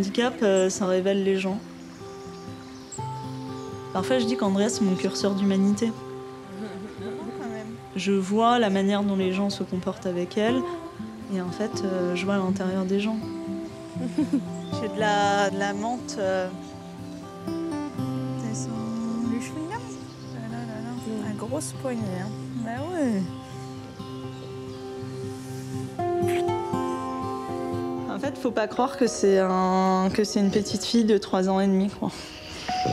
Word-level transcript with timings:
Le 0.00 0.06
handicap, 0.06 0.32
euh, 0.42 0.70
ça 0.70 0.86
révèle 0.86 1.24
les 1.24 1.36
gens. 1.36 1.58
Parfois, 3.92 4.18
je 4.18 4.24
dis 4.24 4.34
qu'Andrea, 4.34 4.70
c'est 4.70 4.80
mon 4.80 4.94
curseur 4.94 5.34
d'humanité. 5.34 5.92
Je 7.96 8.12
vois 8.12 8.58
la 8.58 8.70
manière 8.70 9.02
dont 9.02 9.16
les 9.16 9.34
gens 9.34 9.50
se 9.50 9.62
comportent 9.62 10.06
avec 10.06 10.38
elle, 10.38 10.62
et 11.34 11.42
en 11.42 11.50
fait, 11.50 11.84
euh, 11.84 12.16
je 12.16 12.24
vois 12.24 12.38
l'intérieur 12.38 12.86
des 12.86 12.98
gens. 12.98 13.18
J'ai 14.80 14.88
de 14.88 14.98
la, 14.98 15.50
de 15.50 15.58
la 15.58 15.74
menthe. 15.74 16.16
euh, 16.18 16.48
C'est 18.38 18.54
son 18.54 19.28
du 19.28 19.36
chewing-gum 19.36 19.82
là. 20.50 20.58
La 21.28 21.34
grosse 21.34 21.74
poignée. 21.82 22.00
Hein. 22.22 22.30
Bah 22.64 22.70
ouais. 22.94 23.20
Faut 28.36 28.50
pas 28.50 28.66
croire 28.66 28.96
que 28.96 29.06
c'est 29.06 29.38
un... 29.38 30.08
que 30.12 30.24
c'est 30.24 30.40
une 30.40 30.50
petite 30.50 30.84
fille 30.84 31.04
de 31.04 31.18
3 31.18 31.48
ans 31.48 31.60
et 31.60 31.66
demi, 31.66 31.88
quoi. 31.88 32.10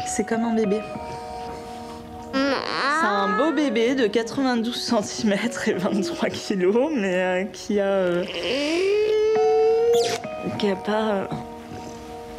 C'est 0.05 0.25
comme 0.25 0.43
un 0.43 0.55
bébé. 0.55 0.81
C'est 2.33 3.05
un 3.07 3.37
beau 3.37 3.51
bébé 3.53 3.95
de 3.95 4.07
92 4.07 4.75
cm 4.75 5.33
et 5.67 5.73
23 5.73 6.29
kg, 6.29 6.89
mais 6.95 7.15
euh, 7.15 7.43
qui 7.45 7.79
a. 7.79 7.85
euh, 7.85 8.25
qui 10.57 10.69
a 10.69 10.75
pas 10.75 11.11
euh, 11.11 11.25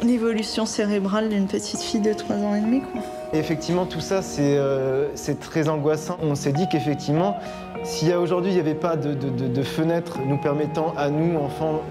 l'évolution 0.03 0.65
cérébrale 0.65 1.29
d'une 1.29 1.47
petite 1.47 1.79
fille 1.79 2.01
de 2.01 2.13
3 2.13 2.35
ans 2.37 2.55
et 2.55 2.61
demi, 2.61 2.81
quoi. 2.81 3.01
Effectivement, 3.31 3.85
tout 3.85 3.99
ça, 3.99 4.23
c'est 4.23 4.57
euh, 4.57 5.09
c'est 5.13 5.39
très 5.39 5.69
angoissant. 5.69 6.17
On 6.21 6.33
s'est 6.33 6.51
dit 6.51 6.67
qu'effectivement, 6.71 7.37
s'il 7.83 8.07
y 8.07 8.11
a 8.11 8.19
aujourd'hui, 8.19 8.51
il 8.51 8.55
n'y 8.55 8.59
avait 8.59 8.73
pas 8.73 8.95
de, 8.95 9.63
fenêtre 9.63 10.17
nous 10.27 10.37
permettant 10.37 10.93
à 10.97 11.09
nous, 11.09 11.37
enfants, 11.37 11.81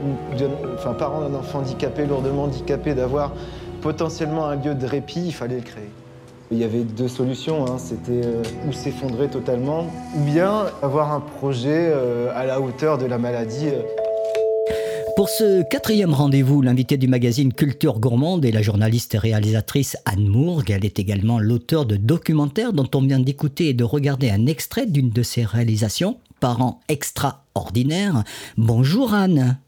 enfin 0.75 0.95
parents 0.95 1.21
d'un 1.21 1.35
enfant 1.35 1.61
handicapé, 1.61 2.07
lourdement 2.07 2.45
handicapé, 2.45 2.95
d'avoir 2.95 3.33
potentiellement 3.83 4.47
un 4.47 4.57
lieu 4.57 4.75
de 4.75 4.87
répit, 4.87 5.27
il 5.27 5.33
fallait 5.33 5.57
le 5.57 5.63
créer. 5.63 5.91
Il 6.51 6.59
y 6.59 6.65
avait 6.65 6.83
deux 6.83 7.09
solutions, 7.09 7.67
hein. 7.67 7.77
c'était 7.79 8.25
euh, 8.25 8.43
ou 8.67 8.73
s'effondrer 8.73 9.29
totalement, 9.29 9.87
ou 10.17 10.21
bien 10.21 10.65
avoir 10.83 11.13
un 11.13 11.21
projet 11.21 11.93
euh, 11.93 12.33
à 12.35 12.47
la 12.47 12.61
hauteur 12.61 12.99
de 12.99 13.07
la 13.07 13.19
maladie. 13.19 13.69
Pour 15.19 15.31
ce 15.31 15.65
quatrième 15.65 16.15
rendez-vous, 16.15 16.63
l'invité 16.63 16.97
du 16.97 17.09
magazine 17.09 17.53
Culture 17.53 17.99
Gourmande 17.99 18.45
est 18.45 18.53
la 18.53 18.63
journaliste 18.63 19.17
et 19.17 19.19
réalisatrice 19.19 19.97
Anne 20.05 20.29
Mourgue. 20.29 20.71
Elle 20.71 20.85
est 20.85 21.01
également 21.01 21.41
l'auteur 21.41 21.87
de 21.87 21.97
documentaires 21.97 22.73
dont 22.73 22.89
on 22.95 23.03
vient 23.03 23.19
d'écouter 23.19 23.71
et 23.71 23.75
de 23.75 23.83
regarder 23.83 24.31
un 24.31 24.47
extrait 24.47 24.87
d'une 24.87 25.11
de 25.11 25.25
ses 25.25 25.45
réalisations, 25.45 26.21
Parents 26.39 26.79
extraordinaires. 26.87 28.23
Bonjour 28.57 29.13
Anne. 29.13 29.59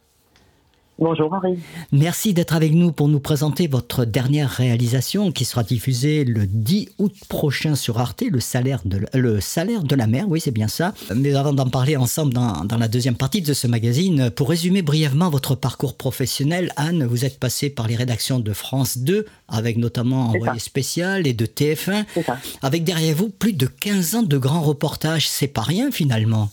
Bonjour 1.00 1.32
Henri. 1.32 1.58
Merci 1.92 2.34
d'être 2.34 2.54
avec 2.54 2.74
nous 2.74 2.92
pour 2.92 3.08
nous 3.08 3.20
présenter 3.20 3.68
votre 3.68 4.04
dernière 4.04 4.50
réalisation 4.50 5.32
qui 5.32 5.46
sera 5.46 5.62
diffusée 5.62 6.24
le 6.24 6.46
10 6.46 6.90
août 6.98 7.14
prochain 7.30 7.74
sur 7.74 7.98
Arte, 7.98 8.22
le 8.30 8.38
salaire 8.38 8.80
de, 8.84 9.00
le 9.14 9.40
salaire 9.40 9.82
de 9.82 9.94
la 9.94 10.06
mer, 10.06 10.26
oui 10.28 10.42
c'est 10.42 10.50
bien 10.50 10.68
ça. 10.68 10.92
Mais 11.16 11.34
avant 11.34 11.54
d'en 11.54 11.70
parler 11.70 11.96
ensemble 11.96 12.34
dans, 12.34 12.66
dans 12.66 12.76
la 12.76 12.86
deuxième 12.86 13.14
partie 13.16 13.40
de 13.40 13.54
ce 13.54 13.66
magazine, 13.66 14.28
pour 14.30 14.50
résumer 14.50 14.82
brièvement 14.82 15.30
votre 15.30 15.54
parcours 15.54 15.96
professionnel, 15.96 16.70
Anne, 16.76 17.06
vous 17.06 17.24
êtes 17.24 17.38
passée 17.40 17.70
par 17.70 17.88
les 17.88 17.96
rédactions 17.96 18.38
de 18.38 18.52
France 18.52 18.98
2, 18.98 19.24
avec 19.48 19.78
notamment 19.78 20.28
Envoyé 20.28 20.58
spécial 20.60 21.26
et 21.26 21.32
de 21.32 21.46
TF1, 21.46 22.04
C'est 22.12 22.24
ça. 22.24 22.36
avec 22.60 22.84
derrière 22.84 23.16
vous 23.16 23.30
plus 23.30 23.54
de 23.54 23.64
15 23.66 24.16
ans 24.16 24.22
de 24.22 24.36
grands 24.36 24.60
reportages, 24.60 25.28
c'est 25.30 25.48
pas 25.48 25.62
rien 25.62 25.90
finalement. 25.90 26.50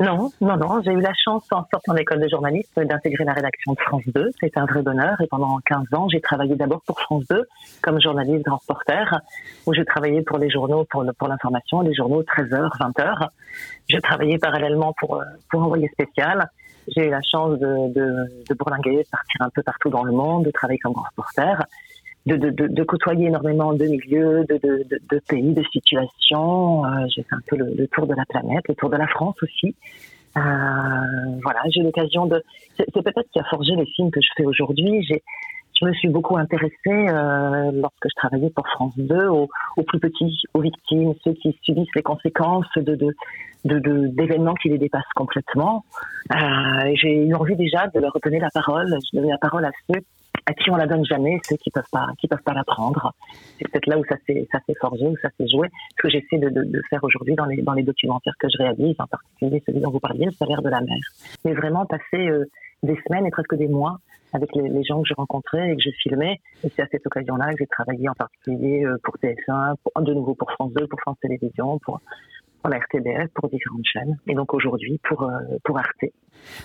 Non, 0.00 0.30
non, 0.40 0.56
non. 0.56 0.80
J'ai 0.82 0.92
eu 0.92 1.00
la 1.00 1.12
chance, 1.12 1.44
en 1.52 1.62
sortant 1.70 1.92
d'école 1.92 2.20
de 2.20 2.28
journalisme, 2.28 2.86
d'intégrer 2.86 3.24
la 3.24 3.34
rédaction 3.34 3.74
de 3.74 3.80
France 3.80 4.02
2. 4.06 4.30
C'était 4.40 4.58
un 4.58 4.64
vrai 4.64 4.80
bonheur. 4.80 5.20
Et 5.20 5.26
pendant 5.26 5.58
15 5.66 5.92
ans, 5.92 6.08
j'ai 6.08 6.22
travaillé 6.22 6.56
d'abord 6.56 6.80
pour 6.86 6.98
France 6.98 7.24
2 7.28 7.46
comme 7.82 8.00
journaliste 8.00 8.46
grand 8.46 8.56
reporter, 8.56 9.20
où 9.66 9.74
je 9.74 9.82
travaillais 9.82 10.22
pour 10.22 10.38
les 10.38 10.48
journaux, 10.48 10.84
pour, 10.84 11.04
l'information, 11.04 11.82
les 11.82 11.92
journaux 11.92 12.22
13h, 12.22 12.70
20h. 12.78 13.28
Je 13.90 13.98
travaillais 13.98 14.38
parallèlement 14.38 14.94
pour, 14.98 15.16
euh, 15.16 15.24
pour 15.50 15.60
Envoyé 15.60 15.88
spécial. 15.88 16.48
J'ai 16.88 17.08
eu 17.08 17.10
la 17.10 17.20
chance 17.20 17.58
de, 17.58 17.92
de, 17.92 18.00
de 18.48 18.54
de 18.54 19.10
partir 19.10 19.40
un 19.40 19.50
peu 19.50 19.62
partout 19.62 19.90
dans 19.90 20.02
le 20.02 20.12
monde, 20.12 20.46
de 20.46 20.50
travailler 20.50 20.78
comme 20.78 20.94
grand 20.94 21.08
reporter. 21.10 21.62
De, 22.26 22.36
de, 22.36 22.82
côtoyer 22.84 23.28
énormément 23.28 23.72
de 23.72 23.86
milieux, 23.86 24.44
de, 24.44 25.18
pays, 25.26 25.54
de 25.54 25.62
situations. 25.72 26.84
Euh, 26.84 27.06
j'ai 27.08 27.22
fait 27.22 27.34
un 27.34 27.40
peu 27.46 27.56
le, 27.56 27.88
tour 27.88 28.06
de 28.06 28.14
la 28.14 28.24
planète, 28.26 28.62
le 28.68 28.74
tour 28.74 28.90
de 28.90 28.96
la 28.96 29.06
France 29.06 29.36
aussi. 29.42 29.74
Euh, 30.36 30.40
voilà, 31.42 31.60
j'ai 31.70 31.80
l'occasion 31.80 32.26
de. 32.26 32.42
C'est 32.76 32.92
peut-être 32.92 33.22
ce 33.26 33.32
qui 33.32 33.40
a 33.40 33.44
forgé 33.44 33.74
les 33.74 33.86
films 33.86 34.10
que 34.10 34.20
je 34.20 34.28
fais 34.36 34.44
aujourd'hui. 34.44 35.02
J'ai, 35.08 35.22
je 35.80 35.86
me 35.86 35.94
suis 35.94 36.08
beaucoup 36.08 36.36
intéressée 36.36 36.74
euh, 36.88 37.72
lorsque 37.72 38.04
je 38.04 38.14
travaillais 38.16 38.50
pour 38.50 38.68
France 38.68 38.92
2 38.98 39.26
aux, 39.28 39.48
plus 39.86 39.98
petits, 39.98 40.42
aux 40.52 40.60
victimes, 40.60 41.14
ceux 41.24 41.32
qui 41.32 41.58
subissent 41.62 41.94
les 41.96 42.02
conséquences 42.02 42.66
de, 42.76 43.14
d'événements 43.64 44.54
qui 44.54 44.68
les 44.68 44.78
dépassent 44.78 45.02
complètement. 45.16 45.86
J'ai 46.94 47.26
eu 47.26 47.34
envie 47.34 47.56
déjà 47.56 47.86
de 47.88 47.98
leur 47.98 48.16
donner 48.22 48.40
la 48.40 48.50
parole. 48.50 48.94
Je 49.10 49.16
donnais 49.16 49.30
la 49.30 49.38
parole 49.38 49.64
à 49.64 49.70
ceux 49.88 50.00
à 50.50 50.54
qui 50.54 50.70
on 50.70 50.76
la 50.76 50.86
donne 50.86 51.04
jamais, 51.04 51.38
ceux 51.44 51.56
qui 51.56 51.70
peuvent 51.70 51.90
pas, 51.92 52.08
qui 52.18 52.26
peuvent 52.26 52.42
pas 52.42 52.54
la 52.54 52.64
prendre. 52.64 53.12
C'est 53.58 53.70
peut-être 53.70 53.86
là 53.86 53.98
où 53.98 54.04
ça 54.04 54.16
s'est, 54.26 54.48
ça 54.50 54.58
où 54.68 55.16
ça 55.22 55.28
s'est 55.38 55.48
joué. 55.48 55.68
Ce 55.96 56.02
que 56.02 56.08
j'essaie 56.08 56.38
de, 56.38 56.82
faire 56.90 57.02
aujourd'hui 57.04 57.34
dans 57.36 57.46
les, 57.46 57.62
dans 57.62 57.74
documentaires 57.74 58.34
que 58.38 58.48
je 58.48 58.58
réalise, 58.58 58.96
en 58.98 59.06
particulier 59.06 59.62
celui 59.64 59.80
dont 59.80 59.90
vous 59.90 60.00
parliez, 60.00 60.26
le 60.26 60.32
salaire 60.32 60.62
de 60.62 60.68
la 60.68 60.80
mer. 60.80 60.98
Mais 61.44 61.54
vraiment 61.54 61.86
passer 61.86 62.28
euh, 62.28 62.44
des 62.82 62.98
semaines 63.06 63.26
et 63.26 63.30
presque 63.30 63.54
des 63.54 63.68
mois 63.68 63.98
avec 64.32 64.54
les, 64.54 64.84
gens 64.84 65.02
que 65.02 65.08
je 65.08 65.14
rencontrais 65.14 65.72
et 65.72 65.76
que 65.76 65.82
je 65.82 65.90
filmais. 66.02 66.40
Et 66.64 66.68
c'est 66.74 66.82
à 66.82 66.86
cette 66.90 67.06
occasion-là 67.06 67.50
que 67.52 67.58
j'ai 67.60 67.66
travaillé 67.66 68.08
en 68.08 68.14
particulier 68.14 68.84
euh, 68.84 68.96
pour 69.04 69.16
TF1, 69.16 69.74
pour, 69.82 70.02
de 70.02 70.14
nouveau 70.14 70.34
pour 70.34 70.50
France 70.52 70.72
2, 70.74 70.86
pour 70.86 71.00
France 71.00 71.16
Télévisions, 71.20 71.78
pour, 71.80 72.00
la 72.68 72.78
RTBF, 72.78 73.28
pour 73.34 73.48
différentes 73.48 73.86
chaînes. 73.86 74.18
Et 74.26 74.34
donc 74.34 74.52
aujourd'hui 74.52 75.00
pour, 75.04 75.22
euh, 75.22 75.38
pour 75.64 75.78
Arte. 75.78 76.04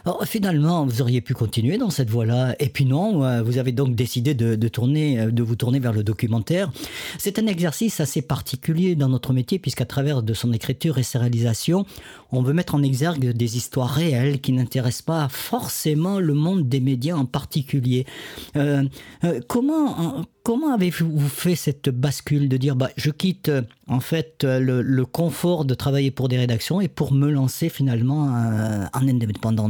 Alors, 0.05 0.23
finalement, 0.25 0.85
vous 0.85 1.01
auriez 1.01 1.21
pu 1.21 1.33
continuer 1.33 1.77
dans 1.77 1.89
cette 1.89 2.09
voie-là. 2.09 2.55
Et 2.59 2.69
puis 2.69 2.85
non, 2.85 3.23
euh, 3.23 3.41
vous 3.41 3.57
avez 3.57 3.71
donc 3.71 3.95
décidé 3.95 4.33
de, 4.33 4.67
tourner, 4.67 5.19
euh, 5.19 5.31
de 5.31 5.43
vous 5.43 5.55
tourner 5.55 5.79
vers 5.79 5.93
le 5.93 6.03
documentaire. 6.03 6.71
C'est 7.17 7.39
un 7.39 7.47
exercice 7.47 7.99
assez 7.99 8.21
particulier 8.21 8.95
dans 8.95 9.09
notre 9.09 9.33
métier, 9.33 9.59
puisqu'à 9.59 9.85
travers 9.85 10.23
de 10.23 10.33
son 10.33 10.53
écriture 10.53 10.97
et 10.97 11.03
ses 11.03 11.17
réalisations, 11.17 11.85
on 12.31 12.41
veut 12.41 12.53
mettre 12.53 12.75
en 12.75 12.83
exergue 12.83 13.31
des 13.31 13.57
histoires 13.57 13.89
réelles 13.89 14.41
qui 14.41 14.51
n'intéressent 14.51 15.03
pas 15.03 15.27
forcément 15.29 16.19
le 16.19 16.33
monde 16.33 16.67
des 16.67 16.79
médias 16.79 17.15
en 17.15 17.25
particulier. 17.25 18.05
Euh, 18.55 18.83
comment, 19.47 20.25
comment 20.43 20.73
avez-vous 20.73 21.29
fait 21.29 21.55
cette 21.55 21.89
bascule 21.89 22.49
de 22.49 22.57
dire, 22.57 22.75
bah, 22.75 22.89
je 22.97 23.09
quitte 23.11 23.51
en 23.87 23.99
fait 23.99 24.43
le, 24.43 24.81
le 24.81 25.05
confort 25.05 25.65
de 25.65 25.73
travailler 25.73 26.11
pour 26.11 26.27
des 26.27 26.37
rédactions 26.37 26.81
et 26.81 26.87
pour 26.87 27.13
me 27.13 27.29
lancer 27.29 27.69
finalement 27.69 28.29
en 28.93 29.64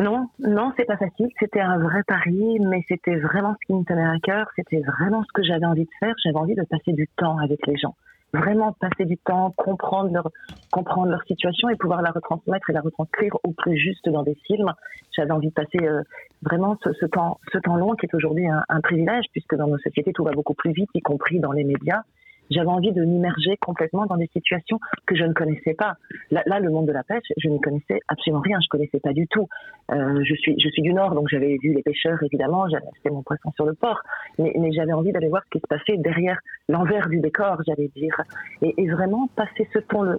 Non, 0.00 0.28
non, 0.38 0.72
c'est 0.76 0.84
pas 0.84 0.96
facile. 0.96 1.28
C'était 1.40 1.60
un 1.60 1.78
vrai 1.78 2.02
pari, 2.06 2.60
mais 2.60 2.84
c'était 2.86 3.16
vraiment 3.16 3.54
ce 3.60 3.66
qui 3.66 3.72
me 3.74 3.84
tenait 3.84 4.06
à 4.06 4.18
cœur. 4.22 4.46
C'était 4.54 4.80
vraiment 4.80 5.24
ce 5.24 5.32
que 5.34 5.42
j'avais 5.42 5.66
envie 5.66 5.84
de 5.84 5.90
faire. 5.98 6.14
J'avais 6.22 6.38
envie 6.38 6.54
de 6.54 6.62
passer 6.62 6.92
du 6.92 7.08
temps 7.16 7.38
avec 7.38 7.66
les 7.66 7.76
gens. 7.76 7.96
Vraiment 8.32 8.72
passer 8.72 9.06
du 9.06 9.16
temps, 9.16 9.52
comprendre 9.56 10.12
leur, 10.12 11.22
situation 11.26 11.68
et 11.70 11.76
pouvoir 11.76 12.02
la 12.02 12.10
retransmettre 12.10 12.70
et 12.70 12.74
la 12.74 12.82
retranscrire 12.82 13.34
au 13.42 13.52
plus 13.52 13.76
juste 13.76 14.08
dans 14.08 14.22
des 14.22 14.36
films. 14.46 14.72
J'avais 15.16 15.32
envie 15.32 15.48
de 15.48 15.54
passer 15.54 15.78
euh, 15.82 16.02
vraiment 16.42 16.76
ce, 16.84 17.06
temps, 17.06 17.40
ce 17.52 17.58
temps 17.58 17.76
long 17.76 17.94
qui 17.94 18.06
est 18.06 18.14
aujourd'hui 18.14 18.46
un 18.46 18.80
privilège 18.82 19.24
puisque 19.32 19.56
dans 19.56 19.66
nos 19.66 19.78
sociétés 19.78 20.12
tout 20.12 20.24
va 20.24 20.32
beaucoup 20.32 20.54
plus 20.54 20.72
vite, 20.72 20.90
y 20.94 21.00
compris 21.00 21.40
dans 21.40 21.52
les 21.52 21.64
médias. 21.64 22.02
J'avais 22.50 22.68
envie 22.68 22.92
de 22.92 23.04
m'immerger 23.04 23.56
complètement 23.60 24.06
dans 24.06 24.16
des 24.16 24.28
situations 24.32 24.78
que 25.06 25.16
je 25.16 25.24
ne 25.24 25.32
connaissais 25.32 25.74
pas. 25.74 25.94
Là, 26.30 26.60
le 26.60 26.70
monde 26.70 26.86
de 26.86 26.92
la 26.92 27.02
pêche, 27.02 27.26
je 27.36 27.48
n'y 27.48 27.60
connaissais 27.60 28.00
absolument 28.08 28.40
rien. 28.40 28.58
Je 28.62 28.68
connaissais 28.68 29.00
pas 29.00 29.12
du 29.12 29.26
tout. 29.28 29.48
Euh, 29.90 30.22
je 30.22 30.34
suis, 30.34 30.82
du 30.82 30.92
Nord, 30.92 31.14
donc 31.14 31.28
j'avais 31.30 31.56
vu 31.62 31.72
les 31.74 31.82
pêcheurs 31.82 32.22
évidemment. 32.22 32.64
Acheté 32.64 33.10
mon 33.10 33.22
poisson 33.22 33.50
sur 33.52 33.64
le 33.64 33.74
port, 33.74 34.00
mais, 34.38 34.52
j'avais 34.72 34.92
envie 34.92 35.12
d'aller 35.12 35.28
voir 35.28 35.42
ce 35.44 35.50
qui 35.50 35.60
se 35.60 35.66
passait 35.66 35.96
derrière 35.96 36.38
l'envers 36.68 37.08
du 37.08 37.20
décor, 37.20 37.58
j'allais 37.66 37.90
dire, 37.96 38.14
et, 38.62 38.88
vraiment 38.88 39.28
passer 39.34 39.66
ce 39.72 39.78
temps, 39.78 40.02
le, 40.02 40.18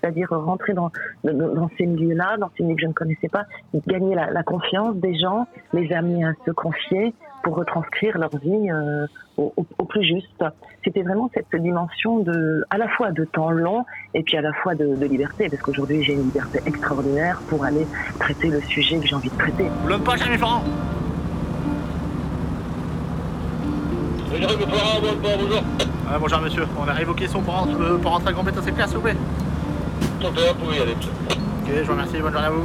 c'est-à-dire 0.00 0.28
rentrer 0.30 0.74
dans, 0.74 0.90
ces 1.78 1.86
milieux-là, 1.86 2.36
dans 2.38 2.50
ces 2.56 2.62
milieux 2.62 2.76
que 2.76 2.82
je 2.82 2.86
ne 2.88 2.92
connaissais 2.92 3.28
pas, 3.28 3.44
gagner 3.86 4.14
la, 4.14 4.42
confiance 4.42 4.96
des 4.96 5.18
gens, 5.18 5.46
les 5.72 5.92
amener 5.92 6.24
à 6.24 6.32
se 6.44 6.50
confier 6.50 7.14
pour 7.42 7.56
retranscrire 7.56 8.18
leur 8.18 8.36
vie 8.38 8.70
euh, 8.70 9.06
au, 9.36 9.52
au, 9.56 9.66
au, 9.78 9.84
plus 9.84 10.04
juste. 10.04 10.44
C'était 10.84 11.02
vraiment 11.02 11.17
cette 11.34 11.60
dimension 11.60 12.20
de, 12.20 12.64
à 12.70 12.78
la 12.78 12.88
fois 12.88 13.10
de 13.10 13.24
temps 13.24 13.50
long 13.50 13.84
et 14.14 14.22
puis 14.22 14.36
à 14.36 14.40
la 14.40 14.52
fois 14.52 14.74
de, 14.74 14.96
de 14.96 15.06
liberté, 15.06 15.48
parce 15.48 15.62
qu'aujourd'hui 15.62 16.02
j'ai 16.02 16.14
une 16.14 16.24
liberté 16.24 16.60
extraordinaire 16.66 17.40
pour 17.48 17.64
aller 17.64 17.86
traiter 18.18 18.48
le 18.48 18.60
sujet 18.62 18.98
que 18.98 19.06
j'ai 19.06 19.14
envie 19.14 19.30
de 19.30 19.38
traiter. 19.38 19.66
L'homme 19.86 20.02
pas 20.02 20.16
jamais 20.16 20.38
franc 20.38 20.62
bonjour. 24.30 25.62
Ah, 26.10 26.18
bonjour 26.18 26.40
monsieur, 26.40 26.64
on 26.78 26.88
arrive 26.88 27.10
au 27.10 27.14
caisson 27.14 27.40
pour, 27.40 27.54
rentrer, 27.54 27.74
pour 28.00 28.12
rentrer 28.12 28.28
à 28.28 28.32
Grand 28.32 28.44
c'est 28.62 28.72
clair 28.72 28.86
s'il 28.86 28.96
vous 28.96 29.02
plaît 29.02 29.16
Tentez, 30.20 30.40
vous 30.48 30.64
pouvez 30.64 30.76
y 30.78 30.80
aller 30.80 30.94
monsieur. 30.94 31.12
Ok, 31.30 31.72
je 31.74 31.82
vous 31.82 31.92
remercie, 31.92 32.18
bonne 32.20 32.32
journée 32.32 32.46
à 32.46 32.50
vous. 32.50 32.64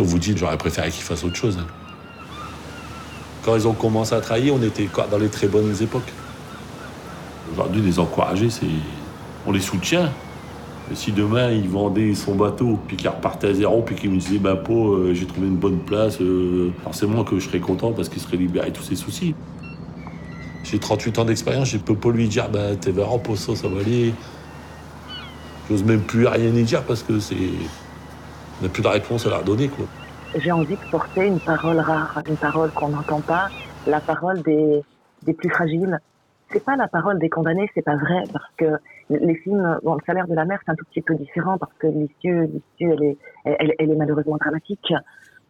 Vous 0.00 0.18
dites, 0.18 0.38
j'aurais 0.38 0.56
préféré 0.56 0.90
qu'ils 0.90 1.02
fassent 1.02 1.24
autre 1.24 1.36
chose. 1.36 1.58
Quand 3.44 3.56
ils 3.56 3.68
ont 3.68 3.74
commencé 3.74 4.14
à 4.14 4.20
travailler, 4.20 4.50
on 4.50 4.62
était 4.62 4.88
dans 5.10 5.18
les 5.18 5.28
très 5.28 5.48
bonnes 5.48 5.74
époques. 5.82 6.12
Aujourd'hui, 7.52 7.82
les 7.82 7.98
encourager, 7.98 8.48
c'est. 8.48 8.66
On 9.46 9.52
les 9.52 9.60
soutient. 9.60 10.10
Mais 10.88 10.96
si 10.96 11.12
demain, 11.12 11.50
ils 11.50 11.68
vendaient 11.68 12.14
son 12.14 12.34
bateau, 12.34 12.78
puis 12.86 12.96
qu'ils 12.96 13.08
repartaient 13.08 13.48
à 13.48 13.54
zéro, 13.54 13.82
puis 13.82 13.94
qu'ils 13.94 14.10
me 14.10 14.16
disaient, 14.16 14.38
bah, 14.38 14.56
Po, 14.56 14.94
euh, 14.94 15.14
j'ai 15.14 15.26
trouvé 15.26 15.48
une 15.48 15.56
bonne 15.56 15.80
place, 15.80 16.20
euh, 16.20 16.70
forcément 16.82 17.24
que 17.24 17.38
je 17.38 17.48
serais 17.48 17.60
content 17.60 17.92
parce 17.92 18.08
qu'il 18.08 18.22
serait 18.22 18.36
libéré 18.36 18.70
de 18.70 18.76
tous 18.76 18.84
ses 18.84 18.96
soucis. 18.96 19.34
J'ai 20.64 20.78
38 20.78 21.18
ans 21.18 21.24
d'expérience, 21.24 21.68
je 21.68 21.78
peux 21.78 21.94
pas 21.94 22.10
lui 22.10 22.28
dire, 22.28 22.48
bah, 22.48 22.76
t'es 22.80 22.92
verras, 22.92 23.18
pour 23.18 23.36
ça, 23.36 23.54
ça 23.56 23.68
va 23.68 23.80
aller. 23.80 24.14
J'ose 25.68 25.84
même 25.84 26.02
plus 26.02 26.26
rien 26.26 26.54
y 26.54 26.62
dire 26.62 26.82
parce 26.82 27.02
que 27.02 27.18
c'est. 27.20 27.36
Plus 28.68 28.82
de 28.82 28.88
réponse 28.88 29.26
à 29.26 29.30
leur 29.30 29.42
donner. 29.42 29.70
J'ai 30.36 30.52
envie 30.52 30.76
de 30.76 30.90
porter 30.90 31.26
une 31.26 31.40
parole 31.40 31.78
rare, 31.78 32.22
une 32.28 32.36
parole 32.36 32.70
qu'on 32.70 32.88
n'entend 32.88 33.20
pas, 33.20 33.48
la 33.86 34.00
parole 34.00 34.42
des, 34.42 34.82
des 35.22 35.34
plus 35.34 35.50
fragiles. 35.50 35.98
C'est 36.50 36.64
pas 36.64 36.76
la 36.76 36.88
parole 36.88 37.18
des 37.18 37.28
condamnés, 37.28 37.68
c'est 37.74 37.82
pas 37.82 37.96
vrai, 37.96 38.22
parce 38.32 38.50
que 38.56 38.78
les 39.10 39.34
films, 39.36 39.78
bon, 39.82 39.94
le 39.94 40.00
salaire 40.06 40.28
de 40.28 40.34
la 40.34 40.44
mer, 40.44 40.58
c'est 40.64 40.72
un 40.72 40.74
tout 40.74 40.84
petit 40.86 41.02
peu 41.02 41.14
différent, 41.14 41.58
parce 41.58 41.72
que 41.78 41.86
l'issue, 41.86 42.46
l'issue, 42.46 42.92
elle 42.92 43.02
est, 43.02 43.18
elle 43.78 43.90
est 43.90 43.96
malheureusement 43.96 44.36
dramatique. 44.36 44.92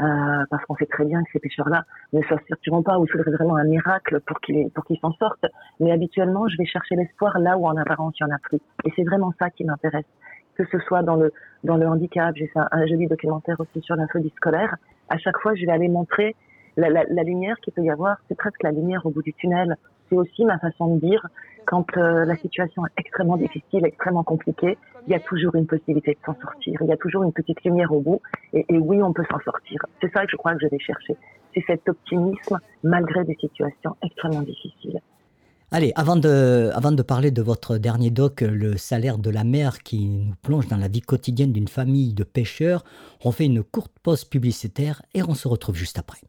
Euh, 0.00 0.44
parce 0.50 0.64
qu'on 0.64 0.74
sait 0.74 0.86
très 0.86 1.04
bien 1.04 1.22
que 1.22 1.30
ces 1.32 1.38
pêcheurs-là 1.38 1.84
ne 2.12 2.22
s'en 2.22 2.36
sortiront 2.48 2.82
pas, 2.82 2.98
ou 2.98 3.04
il 3.04 3.10
faudrait 3.10 3.30
vraiment 3.30 3.56
un 3.56 3.64
miracle 3.64 4.20
pour 4.26 4.40
qu'ils 4.40 4.68
pour 4.70 4.84
qu'ils 4.84 4.98
s'en 4.98 5.12
sortent. 5.12 5.46
Mais 5.78 5.92
habituellement, 5.92 6.48
je 6.48 6.56
vais 6.56 6.64
chercher 6.64 6.96
l'espoir 6.96 7.38
là 7.38 7.56
où 7.56 7.66
en 7.66 7.76
apparence 7.76 8.14
il 8.18 8.24
y 8.24 8.26
en 8.26 8.34
a 8.34 8.38
plus. 8.38 8.58
Et 8.84 8.92
c'est 8.96 9.04
vraiment 9.04 9.32
ça 9.38 9.50
qui 9.50 9.64
m'intéresse, 9.64 10.06
que 10.56 10.64
ce 10.66 10.78
soit 10.80 11.02
dans 11.02 11.16
le 11.16 11.32
dans 11.64 11.76
le 11.76 11.86
handicap. 11.86 12.34
J'ai 12.36 12.48
fait 12.48 12.60
un, 12.70 12.86
joli 12.86 13.06
documentaire 13.06 13.58
aussi 13.60 13.80
sur 13.82 13.96
la 13.96 14.06
scolaire. 14.36 14.76
À 15.08 15.18
chaque 15.18 15.38
fois, 15.38 15.54
je 15.54 15.64
vais 15.64 15.72
aller 15.72 15.88
montrer 15.88 16.34
la, 16.76 16.88
la, 16.88 17.04
la 17.08 17.22
lumière 17.22 17.56
qu'il 17.62 17.72
peut 17.72 17.82
y 17.82 17.90
avoir. 17.90 18.16
C'est 18.28 18.36
presque 18.36 18.62
la 18.62 18.72
lumière 18.72 19.04
au 19.06 19.10
bout 19.10 19.22
du 19.22 19.32
tunnel. 19.34 19.76
C'est 20.08 20.16
aussi 20.16 20.44
ma 20.44 20.58
façon 20.58 20.96
de 20.96 21.00
dire 21.00 21.26
quand 21.66 21.96
euh, 21.96 22.24
la 22.24 22.36
situation 22.36 22.84
est 22.86 23.00
extrêmement 23.00 23.36
difficile, 23.36 23.84
extrêmement 23.84 24.24
compliquée, 24.24 24.78
il 25.06 25.12
y 25.12 25.14
a 25.14 25.20
toujours 25.20 25.54
une 25.54 25.66
possibilité 25.66 26.12
de 26.12 26.18
s'en 26.24 26.38
sortir. 26.40 26.78
Il 26.82 26.88
y 26.88 26.92
a 26.92 26.96
toujours 26.96 27.22
une 27.22 27.32
petite 27.32 27.62
lumière 27.64 27.92
au 27.92 28.00
bout. 28.00 28.20
Et 28.52 28.78
oui, 28.78 29.02
on 29.02 29.12
peut 29.12 29.24
s'en 29.30 29.40
sortir. 29.40 29.84
C'est 30.00 30.12
ça 30.12 30.24
que 30.24 30.30
je 30.30 30.36
crois 30.36 30.54
que 30.54 30.60
je 30.60 30.66
vais 30.68 30.78
chercher. 30.78 31.16
C'est 31.54 31.64
cet 31.66 31.88
optimisme 31.88 32.58
malgré 32.82 33.24
des 33.24 33.36
situations 33.36 33.96
extrêmement 34.02 34.42
difficiles. 34.42 35.00
Allez, 35.74 35.92
avant 35.96 36.16
de, 36.16 36.70
avant 36.74 36.92
de 36.92 37.02
parler 37.02 37.30
de 37.30 37.40
votre 37.40 37.78
dernier 37.78 38.10
doc, 38.10 38.42
le 38.42 38.76
salaire 38.76 39.16
de 39.16 39.30
la 39.30 39.42
mer 39.42 39.82
qui 39.82 40.04
nous 40.04 40.34
plonge 40.42 40.68
dans 40.68 40.76
la 40.76 40.86
vie 40.86 41.00
quotidienne 41.00 41.50
d'une 41.50 41.66
famille 41.66 42.12
de 42.12 42.24
pêcheurs, 42.24 42.84
on 43.24 43.32
fait 43.32 43.46
une 43.46 43.62
courte 43.62 43.92
pause 44.02 44.26
publicitaire 44.26 45.00
et 45.14 45.22
on 45.22 45.34
se 45.34 45.48
retrouve 45.48 45.76
juste 45.76 45.98
après. 45.98 46.20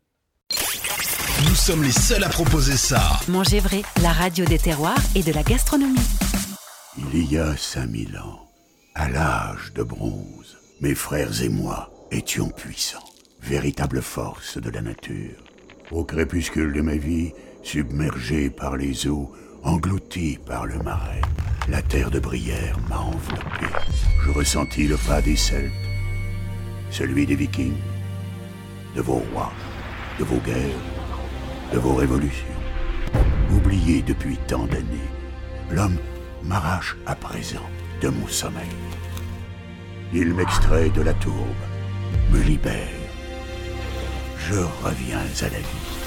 Nous 1.46 1.56
sommes 1.56 1.84
les 1.84 1.92
seuls 1.92 2.24
à 2.24 2.30
proposer 2.30 2.78
ça. 2.78 3.02
Manger 3.28 3.60
vrai, 3.60 3.82
la 4.02 4.14
radio 4.14 4.46
des 4.46 4.60
terroirs 4.60 5.04
et 5.14 5.24
de 5.24 5.34
la 5.34 5.44
gastronomie. 5.44 6.00
Il 7.14 7.30
y 7.30 7.38
a 7.38 7.58
5000 7.58 8.18
ans, 8.20 8.48
à 8.96 9.10
l'âge 9.10 9.74
de 9.76 9.84
bronze, 9.84 10.58
mes 10.80 10.96
frères 10.96 11.42
et 11.42 11.50
moi 11.50 11.92
étions 12.12 12.48
puissants, 12.48 13.04
véritables 13.42 14.02
forces 14.02 14.58
de 14.58 14.70
la 14.70 14.82
nature. 14.82 15.44
Au 15.92 16.06
crépuscule 16.06 16.72
de 16.72 16.82
ma 16.82 16.96
vie, 16.96 17.34
submergé 17.64 18.50
par 18.50 18.78
les 18.78 19.08
eaux, 19.08 19.32
englouti 19.64 20.38
par 20.46 20.66
le 20.66 20.78
marais, 20.80 21.22
la 21.70 21.82
terre 21.82 22.12
de 22.12 22.20
Brière 22.20 22.78
m'a 22.90 23.00
enveloppé. 23.00 23.66
Je 24.24 24.30
ressentis 24.32 24.88
le 24.88 24.98
pas 24.98 25.22
des 25.22 25.36
Celtes, 25.36 25.72
celui 26.92 27.26
des 27.26 27.36
Vikings, 27.36 27.82
de 28.96 29.02
vos 29.02 29.24
rois, 29.32 29.52
de 30.20 30.24
vos 30.24 30.40
guerres 30.40 30.94
de 31.74 31.80
vos 31.80 31.96
révolutions. 31.96 32.46
Oublié 33.52 34.04
depuis 34.04 34.38
tant 34.48 34.66
d'années, 34.68 35.10
l'homme 35.72 35.98
m'arrache 36.44 36.96
à 37.06 37.16
présent 37.16 37.68
de 38.02 38.10
mon 38.10 38.28
sommeil. 38.28 38.70
Il 40.14 40.34
m'extrait 40.36 40.90
de 40.90 41.02
la 41.02 41.14
tourbe, 41.14 41.64
me 42.32 42.42
libère. 42.44 42.88
Je 44.38 44.60
reviens 44.84 45.18
à 45.20 45.50
la 45.50 45.60
vie. 45.60 46.03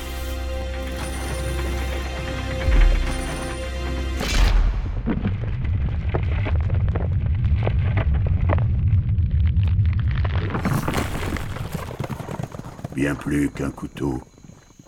Bien 13.07 13.15
plus 13.15 13.51
qu'un 13.51 13.71
couteau, 13.71 14.21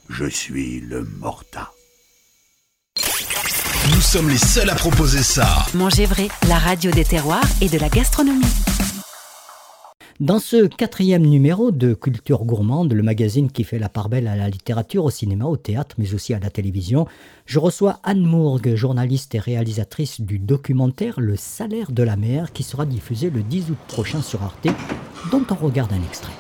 je 0.09 0.25
suis 0.25 0.81
le 0.81 1.05
Morta. 1.21 1.71
Nous 3.95 4.01
sommes 4.01 4.29
les 4.29 4.39
seuls 4.39 4.69
à 4.71 4.75
proposer 4.75 5.23
ça. 5.23 5.47
Manger 5.73 6.05
vrai, 6.05 6.27
la 6.49 6.59
radio 6.59 6.91
des 6.91 7.05
terroirs 7.05 7.47
et 7.61 7.69
de 7.69 7.79
la 7.79 7.89
gastronomie. 7.89 8.43
Dans 10.19 10.41
ce 10.41 10.67
quatrième 10.67 11.25
numéro 11.25 11.71
de 11.71 11.95
Culture 11.95 12.45
Gourmande, 12.45 12.93
le 12.93 13.05
magazine 13.05 13.53
qui 13.53 13.63
fait 13.63 13.79
la 13.79 13.89
part 13.89 14.09
belle 14.09 14.27
à 14.27 14.35
la 14.35 14.49
littérature, 14.49 15.05
au 15.05 15.11
cinéma, 15.11 15.45
au 15.45 15.57
théâtre, 15.57 15.95
mais 15.99 16.13
aussi 16.13 16.35
à 16.35 16.41
la 16.41 16.51
télévision, 16.51 17.07
je 17.47 17.61
reçois 17.61 18.01
Anne 18.03 18.27
Mourgue, 18.27 18.75
journaliste 18.75 19.37
et 19.37 19.39
réalisatrice 19.39 20.21
du 20.21 20.41
documentaire 20.41 21.21
Le 21.21 21.37
salaire 21.37 21.93
de 21.93 22.03
la 22.03 22.17
mer, 22.17 22.53
qui 22.53 22.65
sera 22.65 22.85
diffusé 22.85 23.31
le 23.31 23.45
10 23.45 23.71
août 23.71 23.79
prochain 23.87 24.23
sur 24.23 24.43
Arte, 24.43 24.67
dont 25.31 25.45
on 25.51 25.55
regarde 25.55 25.93
un 25.93 26.03
extrait. 26.03 26.33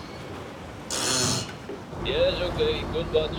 Yes, 2.08 2.40
okay, 2.40 2.81
good 2.94 3.05
bunch. 3.12 3.37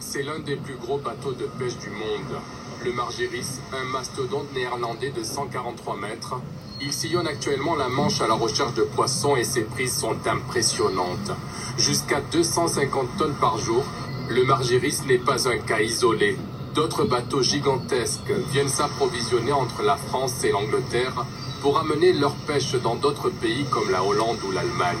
C'est 0.00 0.22
l'un 0.22 0.38
des 0.38 0.56
plus 0.56 0.76
gros 0.76 0.96
bateaux 0.96 1.32
de 1.32 1.44
pêche 1.58 1.76
du 1.76 1.90
monde. 1.90 2.40
Le 2.82 2.92
Margiris, 2.92 3.60
un 3.74 3.84
mastodonte 3.92 4.50
néerlandais 4.54 5.10
de 5.10 5.22
143 5.22 5.96
mètres. 5.98 6.36
Il 6.80 6.92
sillonne 6.92 7.26
actuellement 7.26 7.76
la 7.76 7.88
Manche 7.88 8.20
à 8.20 8.26
la 8.26 8.34
recherche 8.34 8.74
de 8.74 8.84
poissons 8.84 9.36
et 9.36 9.44
ses 9.44 9.64
prises 9.64 9.98
sont 9.98 10.16
impressionnantes. 10.26 11.32
Jusqu'à 11.76 12.20
250 12.32 13.16
tonnes 13.18 13.34
par 13.34 13.58
jour, 13.58 13.84
le 14.28 14.44
Margiris 14.44 15.02
n'est 15.06 15.18
pas 15.18 15.48
un 15.48 15.58
cas 15.58 15.80
isolé. 15.80 16.36
D'autres 16.74 17.04
bateaux 17.04 17.42
gigantesques 17.42 18.32
viennent 18.52 18.68
s'approvisionner 18.68 19.52
entre 19.52 19.82
la 19.82 19.96
France 19.96 20.42
et 20.44 20.50
l'Angleterre 20.50 21.24
pour 21.60 21.78
amener 21.78 22.12
leur 22.12 22.34
pêche 22.34 22.74
dans 22.82 22.96
d'autres 22.96 23.30
pays 23.30 23.64
comme 23.70 23.90
la 23.90 24.02
Hollande 24.02 24.38
ou 24.46 24.50
l'Allemagne. 24.50 24.96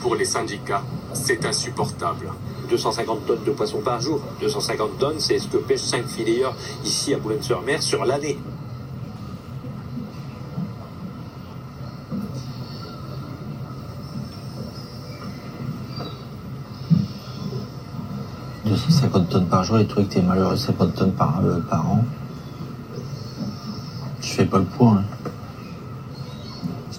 Pour 0.00 0.14
les 0.14 0.24
syndicats, 0.24 0.82
c'est 1.12 1.44
insupportable. 1.44 2.32
250 2.70 3.26
tonnes 3.26 3.44
de 3.44 3.50
poissons 3.50 3.82
par 3.82 4.00
jour. 4.00 4.20
250 4.40 4.98
tonnes, 4.98 5.20
c'est 5.20 5.38
ce 5.38 5.48
que 5.48 5.58
pêchent 5.58 5.80
5 5.80 6.06
fileyeurs 6.06 6.56
ici 6.84 7.12
à 7.14 7.18
Boulogne-sur-Mer 7.18 7.82
sur 7.82 8.04
l'année. 8.04 8.38
«250 18.64 19.28
tonnes 19.28 19.41
par 19.52 19.64
jour 19.64 19.78
et 19.80 19.86
tu 19.86 19.96
que 19.96 20.00
t'es 20.00 20.22
malheureux 20.22 20.56
50 20.56 20.94
tonnes 20.94 21.12
par, 21.12 21.42
euh, 21.44 21.60
par 21.68 21.86
an. 21.86 22.02
Je 24.22 24.28
fais 24.28 24.46
pas 24.46 24.56
le 24.56 24.64
point. 24.64 25.04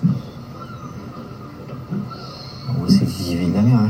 Hein. 0.05 0.11
C'est 2.87 3.07
qui 3.07 3.37
vit 3.37 3.51
la 3.51 3.63
mer. 3.63 3.79
Hein. 3.79 3.89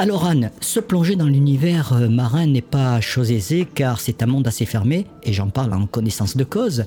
Alors 0.00 0.26
Anne, 0.26 0.52
se 0.60 0.78
plonger 0.78 1.16
dans 1.16 1.26
l'univers 1.26 1.92
euh, 1.92 2.08
marin 2.08 2.46
n'est 2.46 2.62
pas 2.62 3.00
chose 3.00 3.32
aisée 3.32 3.66
car 3.66 3.98
c'est 3.98 4.22
un 4.22 4.26
monde 4.26 4.46
assez 4.46 4.64
fermé 4.64 5.06
et 5.24 5.32
j'en 5.32 5.48
parle 5.48 5.74
en 5.74 5.86
connaissance 5.86 6.36
de 6.36 6.44
cause. 6.44 6.84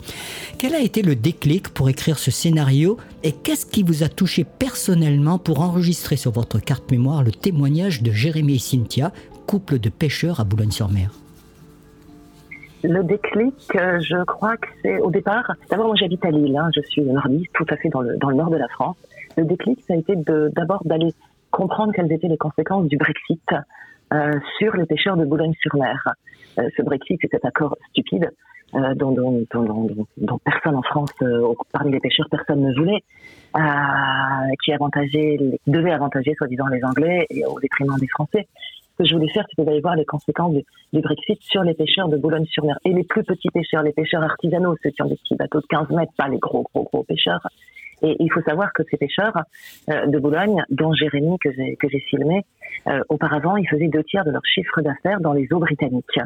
Quel 0.58 0.74
a 0.74 0.80
été 0.80 1.01
le 1.01 1.18
déclic 1.18 1.68
pour 1.74 1.89
écrire 1.89 2.18
ce 2.18 2.32
scénario 2.32 2.96
et 3.24 3.34
qu'est-ce 3.34 3.65
qui 3.65 3.84
vous 3.84 4.03
a 4.03 4.08
touché 4.08 4.46
personnellement 4.46 5.39
pour 5.39 5.60
enregistrer 5.60 6.15
sur 6.15 6.32
votre 6.32 6.60
carte 6.60 6.89
mémoire 6.89 7.22
le 7.22 7.32
témoignage 7.32 8.01
de 8.01 8.12
Jérémy 8.12 8.56
et 8.56 8.60
Cynthia, 8.60 9.12
couple 9.46 9.80
de 9.80 9.89
pêcheurs 9.89 10.39
à 10.39 10.46
Boulogne-sur-Mer? 10.46 11.12
Le 12.84 13.03
déclic, 13.03 13.75
euh, 13.75 14.00
je 14.00 14.24
crois 14.24 14.56
que 14.56 14.68
c'est 14.84 15.00
au 15.00 15.12
départ. 15.12 15.51
D'abord, 15.70 15.88
moi 15.88 15.96
j'habite 16.00 16.24
à 16.24 16.32
Lille, 16.32 16.56
hein, 16.56 16.70
je 16.74 16.82
suis 16.88 17.01
nordiste, 17.01 17.51
tout 17.56 17.65
à 17.70 17.75
fait 17.75 17.89
dans 17.89 18.01
le, 18.01 18.15
dans 18.15 18.30
le 18.30 18.38
nord 18.38 18.51
de 18.51 18.58
la 18.58 18.70
France. 18.70 18.96
Le 19.36 19.44
déclic, 19.44 19.80
ça 19.86 19.96
a 19.96 19.98
été 19.98 20.15
d'abord 20.15 20.82
d'aller 20.86 21.13
comprendre 21.51 21.93
quelles 21.93 22.12
étaient 22.12 22.27
les 22.27 22.38
conséquences 22.38 22.88
du 22.88 22.98
Brexit 22.98 23.43
euh, 24.13 24.39
sur 24.58 24.75
les 24.75 24.86
pêcheurs 24.86 25.17
de 25.17 25.25
Boulogne-sur-Mer. 25.25 26.13
Euh, 26.58 26.70
ce 26.75 26.81
Brexit, 26.81 27.20
c'est 27.22 27.29
cet 27.31 27.46
accord 27.46 27.77
stupide 27.89 28.31
euh, 28.74 28.93
dont, 28.96 29.12
dont, 29.12 29.46
dont, 29.53 30.08
dont, 30.17 30.39
personne 30.46 30.75
en 30.75 30.81
France, 30.81 31.12
euh, 31.24 31.53
parmi 31.74 31.91
les 31.91 32.00
pêcheurs, 32.00 32.27
personne 32.31 32.62
ne 32.62 32.74
voulait, 32.74 33.03
euh, 33.58 33.62
qui 34.63 34.72
avantageait, 34.72 35.38
devait 35.67 35.91
avantager 35.91 36.34
soi-disant 36.36 36.67
les 36.67 36.81
Anglais 36.86 37.25
et 37.29 37.46
au 37.46 37.60
détriment 37.60 37.98
des 38.00 38.08
Français. 38.08 38.48
Ce 38.93 39.03
que 39.03 39.10
je 39.10 39.15
voulais 39.15 39.27
faire, 39.34 39.46
c'était 39.50 39.65
d'aller 39.65 39.81
voir 39.81 39.98
les 39.98 40.05
conséquences 40.05 40.53
du, 40.53 40.63
du, 40.93 41.01
Brexit 41.01 41.41
sur 41.41 41.63
les 41.63 41.74
pêcheurs 41.74 42.08
de 42.08 42.15
Boulogne-sur-Mer 42.15 42.79
et 42.86 42.93
les 42.93 43.03
plus 43.03 43.24
petits 43.24 43.50
pêcheurs, 43.50 43.84
les 43.84 43.91
pêcheurs 43.91 44.24
artisanaux, 44.24 44.77
ceux 44.81 44.91
qui 44.91 45.01
ont 45.01 45.08
des 45.08 45.17
petits 45.17 45.36
bateaux 45.36 45.60
de 45.60 45.67
15 45.67 45.89
mètres, 45.89 46.13
pas 46.15 46.29
les 46.29 46.39
gros, 46.39 46.65
gros, 46.74 46.84
gros 46.84 47.03
pêcheurs. 47.03 47.46
Et 48.01 48.15
il 48.20 48.31
faut 48.31 48.41
savoir 48.41 48.74
que 48.74 48.84
ces 48.89 48.98
pêcheurs 48.98 49.43
euh, 49.89 50.08
de 50.08 50.20
Boulogne, 50.20 50.63
dont 50.70 50.93
Jérémy 50.93 51.38
que 51.39 51.50
j'ai 51.51 52.00
filmé, 52.10 52.46
euh, 52.88 53.01
auparavant, 53.10 53.58
ils 53.58 53.67
faisaient 53.67 53.88
deux 53.88 54.03
tiers 54.03 54.25
de 54.25 54.31
leur 54.31 54.46
chiffre 54.46 54.81
d'affaires 54.81 55.22
dans 55.22 55.34
les 55.34 55.48
eaux 55.51 55.60
britanniques. 55.60 56.20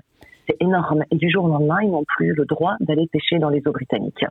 C'est 0.47 0.61
énorme. 0.61 1.03
Et 1.11 1.15
du 1.15 1.29
jour 1.29 1.45
au 1.45 1.49
lendemain, 1.49 1.79
ils 1.81 1.91
n'ont 1.91 2.05
plus 2.05 2.33
le 2.33 2.45
droit 2.45 2.75
d'aller 2.79 3.07
pêcher 3.11 3.39
dans 3.39 3.49
les 3.49 3.61
eaux 3.67 3.71
britanniques. 3.71 4.25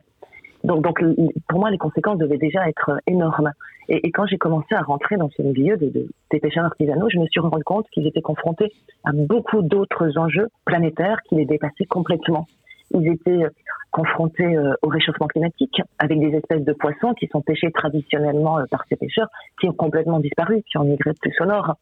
Donc, 0.63 0.83
donc, 0.83 0.99
pour 1.47 1.59
moi, 1.59 1.69
les 1.69 1.77
conséquences 1.77 2.17
devaient 2.17 2.39
déjà 2.39 2.67
être 2.67 2.99
énormes. 3.05 3.51
Et, 3.87 4.11
quand 4.11 4.25
j'ai 4.25 4.37
commencé 4.37 4.73
à 4.73 4.81
rentrer 4.81 5.15
dans 5.15 5.29
ce 5.29 5.43
milieu 5.43 5.77
de, 5.77 6.07
des 6.31 6.39
pêcheurs 6.39 6.65
artisanaux, 6.65 7.07
je 7.09 7.19
me 7.19 7.27
suis 7.27 7.39
rendu 7.39 7.63
compte 7.63 7.85
qu'ils 7.91 8.07
étaient 8.07 8.21
confrontés 8.21 8.71
à 9.03 9.11
beaucoup 9.13 9.61
d'autres 9.61 10.17
enjeux 10.17 10.47
planétaires 10.65 11.21
qui 11.29 11.35
les 11.35 11.45
dépassaient 11.45 11.85
complètement. 11.85 12.47
Ils 12.95 13.07
étaient 13.07 13.45
confrontés 13.91 14.57
au 14.81 14.87
réchauffement 14.87 15.27
climatique 15.27 15.81
avec 15.99 16.19
des 16.19 16.35
espèces 16.35 16.63
de 16.63 16.73
poissons 16.73 17.13
qui 17.13 17.27
sont 17.27 17.41
pêchés 17.41 17.71
traditionnellement 17.71 18.57
par 18.69 18.83
ces 18.89 18.95
pêcheurs 18.95 19.27
qui 19.59 19.69
ont 19.69 19.73
complètement 19.73 20.19
disparu, 20.19 20.63
qui 20.69 20.77
ont 20.77 20.83
migré 20.83 21.11
plus 21.21 21.33
au 21.39 21.45
nord. 21.45 21.75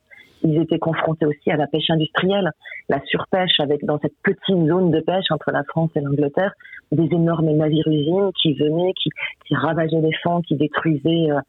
Ils 0.43 0.61
étaient 0.61 0.79
confrontés 0.79 1.25
aussi 1.25 1.51
à 1.51 1.55
la 1.55 1.67
pêche 1.67 1.89
industrielle, 1.89 2.51
la 2.89 2.99
surpêche 3.05 3.59
avec 3.59 3.85
dans 3.85 3.97
cette 3.99 4.15
petite 4.23 4.67
zone 4.67 4.91
de 4.91 4.99
pêche 4.99 5.25
entre 5.31 5.51
la 5.51 5.63
France 5.63 5.91
et 5.95 6.01
l'Angleterre, 6.01 6.53
des 6.91 7.07
énormes 7.15 7.49
navires-usines 7.51 8.31
qui 8.41 8.53
venaient, 8.53 8.91
qui, 9.01 9.55
ravageaient 9.55 10.01
les 10.01 10.13
fonds, 10.21 10.41
qui 10.41 10.55
détruisaient 10.55 11.31
euh, 11.31 11.39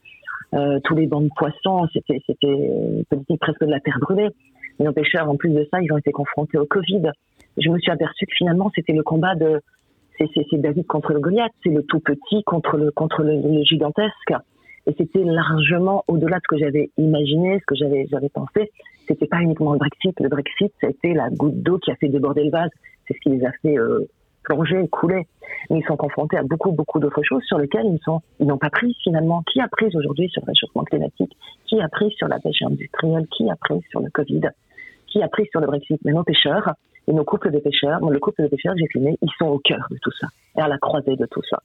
euh, 0.55 0.79
tous 0.85 0.95
les 0.95 1.07
bancs 1.07 1.25
de 1.25 1.31
poissons. 1.37 1.89
C'était 1.93 2.23
c'était 2.27 3.05
politique 3.11 3.41
presque 3.41 3.65
de 3.65 3.71
la 3.71 3.81
terre 3.81 3.99
brûlée. 4.01 4.29
Et 4.79 4.85
nos 4.85 4.93
pêcheurs, 4.93 5.29
en 5.29 5.37
plus 5.37 5.51
de 5.51 5.67
ça, 5.73 5.81
ils 5.83 5.93
ont 5.93 5.99
été 5.99 6.13
confrontés 6.13 6.59
au 6.59 6.67
Covid. 6.67 7.11
Je 7.57 7.71
me 7.71 7.79
suis 7.79 7.91
aperçu 7.91 8.27
que 8.27 8.35
finalement, 8.35 8.71
c'était 8.75 8.93
le 8.93 9.03
combat 9.03 9.35
de 9.35 9.61
c'est 10.19 10.59
David 10.59 10.87
contre 10.87 11.13
le 11.13 11.21
Goliath, 11.21 11.53
c'est 11.63 11.71
le 11.71 11.83
tout 11.83 12.01
petit 12.01 12.43
contre 12.45 12.77
le 12.77 12.91
contre 12.91 13.23
le, 13.23 13.35
le 13.35 13.63
gigantesque. 13.65 14.33
Et 14.87 14.95
c'était 14.99 15.25
largement 15.25 16.05
au-delà 16.09 16.37
de 16.37 16.43
ce 16.45 16.57
que 16.57 16.59
j'avais 16.59 16.91
imaginé, 16.99 17.59
ce 17.59 17.65
que 17.67 17.75
j'avais 17.75 18.07
j'avais 18.11 18.29
pensé. 18.29 18.71
C'était 19.09 19.27
pas 19.27 19.41
uniquement 19.41 19.73
le 19.73 19.79
Brexit. 19.79 20.19
Le 20.21 20.29
Brexit, 20.29 20.73
c'était 20.81 21.15
la 21.15 21.31
goutte 21.31 21.63
d'eau 21.63 21.79
qui 21.79 21.91
a 21.91 21.97
fait 21.97 22.09
déborder 22.09 22.45
le 22.45 22.51
vase. 22.51 22.71
C'est 23.07 23.15
ce 23.15 23.21
qui 23.21 23.31
les 23.31 23.45
a 23.45 23.53
fait 23.63 23.79
euh, 23.79 24.09
plonger, 24.45 24.87
couler. 24.89 25.27
Mais 25.71 25.79
ils 25.79 25.85
sont 25.87 25.97
confrontés 25.97 26.37
à 26.37 26.43
beaucoup 26.43 26.73
beaucoup 26.73 27.01
d'autres 27.01 27.23
choses 27.23 27.43
sur 27.45 27.59
lesquelles 27.59 27.87
ils 27.87 28.01
sont 28.05 28.21
ils 28.41 28.47
n'ont 28.47 28.59
pas 28.59 28.71
pris 28.71 28.95
finalement. 29.03 29.43
Qui 29.53 29.61
a 29.61 29.69
pris 29.69 29.87
aujourd'hui 29.95 30.29
sur 30.29 30.43
le 30.43 30.49
réchauffement 30.49 30.85
climatique? 30.85 31.35
Qui 31.67 31.81
a 31.81 31.89
pris 31.89 32.11
sur 32.13 32.29
la 32.29 32.39
pêche 32.39 32.63
industrielle? 32.63 33.27
Qui 33.29 33.51
a 33.51 33.57
pris 33.57 33.81
sur 33.91 34.01
le 34.01 34.11
Covid? 34.11 34.43
Qui 35.07 35.23
a 35.23 35.29
pris 35.29 35.47
sur 35.51 35.61
le 35.61 35.67
Brexit? 35.67 35.99
Mais 36.05 36.13
nos 36.13 36.25
pêcheurs 36.25 36.75
et 37.09 37.13
nos 37.13 37.25
couples 37.25 37.51
de 37.51 37.59
pêcheurs, 37.59 38.01
le 38.01 38.19
couple 38.19 38.43
de 38.43 38.49
pêcheurs 38.49 38.75
que 38.75 38.81
j'ai 38.81 38.89
filmé, 38.89 39.17
ils 39.21 39.31
sont 39.39 39.47
au 39.47 39.59
cœur 39.59 39.87
de 39.91 39.99
tout 40.01 40.13
ça 40.21 40.27
et 40.57 40.61
à 40.61 40.69
la 40.69 40.79
croisée 40.79 41.17
de 41.17 41.27
tout 41.27 41.43
ça. 41.49 41.61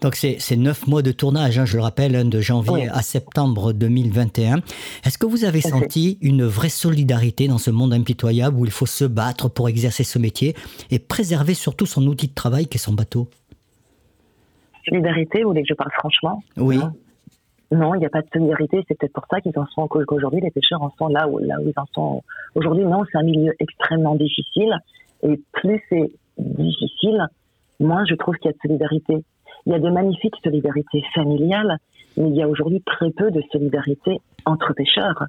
Donc 0.00 0.16
c'est 0.16 0.56
neuf 0.56 0.86
mois 0.86 1.02
de 1.02 1.12
tournage, 1.12 1.58
hein, 1.58 1.64
je 1.64 1.76
le 1.76 1.82
rappelle, 1.82 2.16
hein, 2.16 2.24
de 2.24 2.40
janvier 2.40 2.72
oui. 2.72 2.88
à 2.90 3.02
septembre 3.02 3.72
2021. 3.72 4.56
Est-ce 5.04 5.16
que 5.16 5.26
vous 5.26 5.44
avez 5.44 5.60
senti 5.60 6.18
une 6.22 6.44
vraie 6.44 6.68
solidarité 6.68 7.46
dans 7.46 7.58
ce 7.58 7.70
monde 7.70 7.92
impitoyable 7.92 8.56
où 8.56 8.64
il 8.64 8.70
faut 8.70 8.86
se 8.86 9.04
battre 9.04 9.48
pour 9.48 9.68
exercer 9.68 10.02
ce 10.02 10.18
métier 10.18 10.56
et 10.90 10.98
préserver 10.98 11.54
surtout 11.54 11.86
son 11.86 12.06
outil 12.06 12.28
de 12.28 12.34
travail 12.34 12.66
qui 12.66 12.78
est 12.78 12.80
son 12.80 12.94
bateau? 12.94 13.28
Solidarité, 14.88 15.42
vous 15.42 15.50
voulez 15.50 15.62
que 15.62 15.68
je 15.68 15.74
parle 15.74 15.92
franchement? 15.92 16.42
Oui. 16.56 16.80
Non, 17.72 17.94
il 17.94 18.00
n'y 18.00 18.06
a 18.06 18.10
pas 18.10 18.20
de 18.20 18.28
solidarité. 18.30 18.84
C'est 18.86 18.98
peut-être 18.98 19.14
pour 19.14 19.24
ça 19.30 19.40
qu'ils 19.40 19.58
en 19.58 19.66
sont 19.66 19.88
qu'aujourd'hui 19.88 20.42
les 20.42 20.50
pêcheurs 20.50 20.82
en 20.82 20.90
sont 20.98 21.08
là 21.08 21.26
où, 21.26 21.38
là 21.38 21.56
où 21.58 21.68
ils 21.68 21.80
en 21.80 21.86
sont. 21.94 22.22
Aujourd'hui, 22.54 22.84
non, 22.84 23.02
c'est 23.10 23.16
un 23.16 23.22
milieu 23.22 23.54
extrêmement 23.58 24.14
difficile. 24.14 24.76
Et 25.22 25.40
plus 25.52 25.82
c'est 25.88 26.10
difficile, 26.36 27.26
moins 27.80 28.04
je 28.04 28.14
trouve 28.14 28.36
qu'il 28.36 28.46
y 28.46 28.48
a 28.50 28.52
de 28.52 28.58
solidarité. 28.60 29.24
Il 29.64 29.72
y 29.72 29.74
a 29.74 29.78
de 29.78 29.88
magnifiques 29.88 30.34
solidarités 30.44 31.02
familiales, 31.14 31.78
mais 32.18 32.28
il 32.28 32.36
y 32.36 32.42
a 32.42 32.48
aujourd'hui 32.48 32.82
très 32.82 33.10
peu 33.10 33.30
de 33.30 33.42
solidarité 33.50 34.20
entre 34.44 34.74
pêcheurs. 34.74 35.24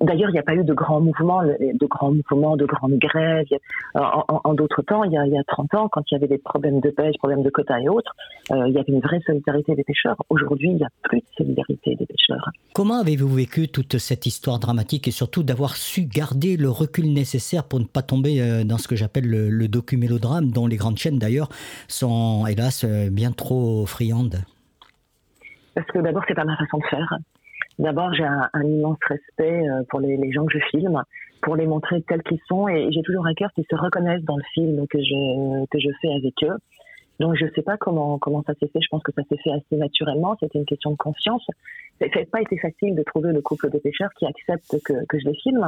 D'ailleurs, 0.00 0.28
il 0.30 0.34
n'y 0.34 0.38
a 0.38 0.42
pas 0.42 0.54
eu 0.54 0.64
de 0.64 0.74
grands 0.74 1.00
mouvements, 1.00 1.42
de 1.42 1.86
grands 1.86 2.12
mouvements, 2.12 2.56
de 2.56 2.66
grandes 2.66 2.98
grèves. 2.98 3.46
En, 3.94 4.24
en, 4.28 4.40
en 4.44 4.54
d'autres 4.54 4.82
temps, 4.82 5.02
il 5.04 5.12
y, 5.12 5.16
a, 5.16 5.26
il 5.26 5.32
y, 5.32 5.38
a, 5.38 5.44
30 5.44 5.74
ans, 5.74 5.88
quand 5.88 6.02
il 6.10 6.14
y 6.14 6.16
avait 6.16 6.28
des 6.28 6.38
problèmes 6.38 6.80
de 6.80 6.90
pêche, 6.90 7.16
problèmes 7.18 7.42
de 7.42 7.48
quotas 7.48 7.78
et 7.80 7.88
autres, 7.88 8.14
euh, 8.52 8.68
il 8.68 8.74
y 8.74 8.78
avait 8.78 8.92
une 8.92 9.00
vraie 9.00 9.20
solidarité 9.26 9.74
des 9.74 9.84
pêcheurs. 9.84 10.16
Aujourd'hui, 10.28 10.70
il 10.70 10.76
n'y 10.76 10.84
a 10.84 10.90
plus 11.04 11.20
de 11.20 11.26
solidarité 11.36 11.94
des 11.94 12.06
pêcheurs. 12.06 12.50
Comment 12.74 13.00
avez-vous 13.00 13.28
vécu 13.28 13.68
toute 13.68 13.96
cette 13.98 14.26
histoire 14.26 14.58
dramatique 14.58 15.08
et 15.08 15.10
surtout 15.10 15.42
d'avoir 15.42 15.76
su 15.76 16.02
garder 16.02 16.56
le 16.56 16.68
recul 16.68 17.12
nécessaire 17.12 17.64
pour 17.64 17.80
ne 17.80 17.86
pas 17.86 18.02
tomber 18.02 18.42
euh, 18.42 18.64
dans 18.64 18.78
ce 18.78 18.88
que 18.88 18.96
j'appelle 18.96 19.28
le, 19.28 19.48
le 19.48 19.68
docu-mélodrame, 19.68 20.50
dont 20.50 20.66
les 20.66 20.76
grandes 20.76 20.98
chaînes 20.98 21.18
d'ailleurs 21.18 21.48
sont, 21.88 22.46
hélas, 22.46 22.84
euh, 22.84 23.08
bien 23.10 23.32
trop 23.32 23.86
friandes? 23.86 24.36
Parce 25.74 25.86
que 25.88 25.98
d'abord, 26.00 26.24
c'est 26.28 26.34
pas 26.34 26.44
ma 26.44 26.56
façon 26.56 26.78
de 26.78 26.84
faire. 26.90 27.18
D'abord, 27.78 28.12
j'ai 28.12 28.24
un, 28.24 28.62
immense 28.64 28.98
respect 29.08 29.62
pour 29.88 30.00
les, 30.00 30.32
gens 30.32 30.44
que 30.46 30.58
je 30.58 30.64
filme, 30.70 31.00
pour 31.42 31.54
les 31.54 31.66
montrer 31.66 32.02
tels 32.02 32.22
qu'ils 32.22 32.40
sont, 32.48 32.66
et 32.68 32.90
j'ai 32.90 33.02
toujours 33.02 33.26
à 33.26 33.34
cœur 33.34 33.52
qu'ils 33.52 33.66
se 33.70 33.76
reconnaissent 33.76 34.24
dans 34.24 34.36
le 34.36 34.42
film 34.52 34.86
que 34.88 34.98
je 34.98 35.66
que 35.66 35.78
je 35.78 35.88
fais 36.02 36.12
avec 36.12 36.34
eux. 36.42 36.56
Donc, 37.20 37.34
je 37.34 37.46
sais 37.54 37.62
pas 37.62 37.76
comment 37.76 38.18
comment 38.18 38.42
ça 38.46 38.54
s'est 38.54 38.68
fait. 38.68 38.80
Je 38.80 38.88
pense 38.90 39.02
que 39.02 39.12
ça 39.12 39.22
s'est 39.28 39.36
fait 39.42 39.50
assez 39.50 39.76
naturellement. 39.76 40.36
C'était 40.40 40.58
une 40.58 40.64
question 40.64 40.90
de 40.90 40.96
confiance. 40.96 41.44
Ça 42.00 42.06
n'a 42.06 42.26
pas 42.26 42.40
été 42.40 42.56
facile 42.58 42.94
de 42.94 43.02
trouver 43.02 43.32
le 43.32 43.40
couple 43.42 43.70
de 43.70 43.78
pêcheurs 43.78 44.10
qui 44.18 44.26
accepte 44.26 44.76
que, 44.84 45.04
que 45.06 45.18
je 45.18 45.26
les 45.26 45.34
filme. 45.34 45.66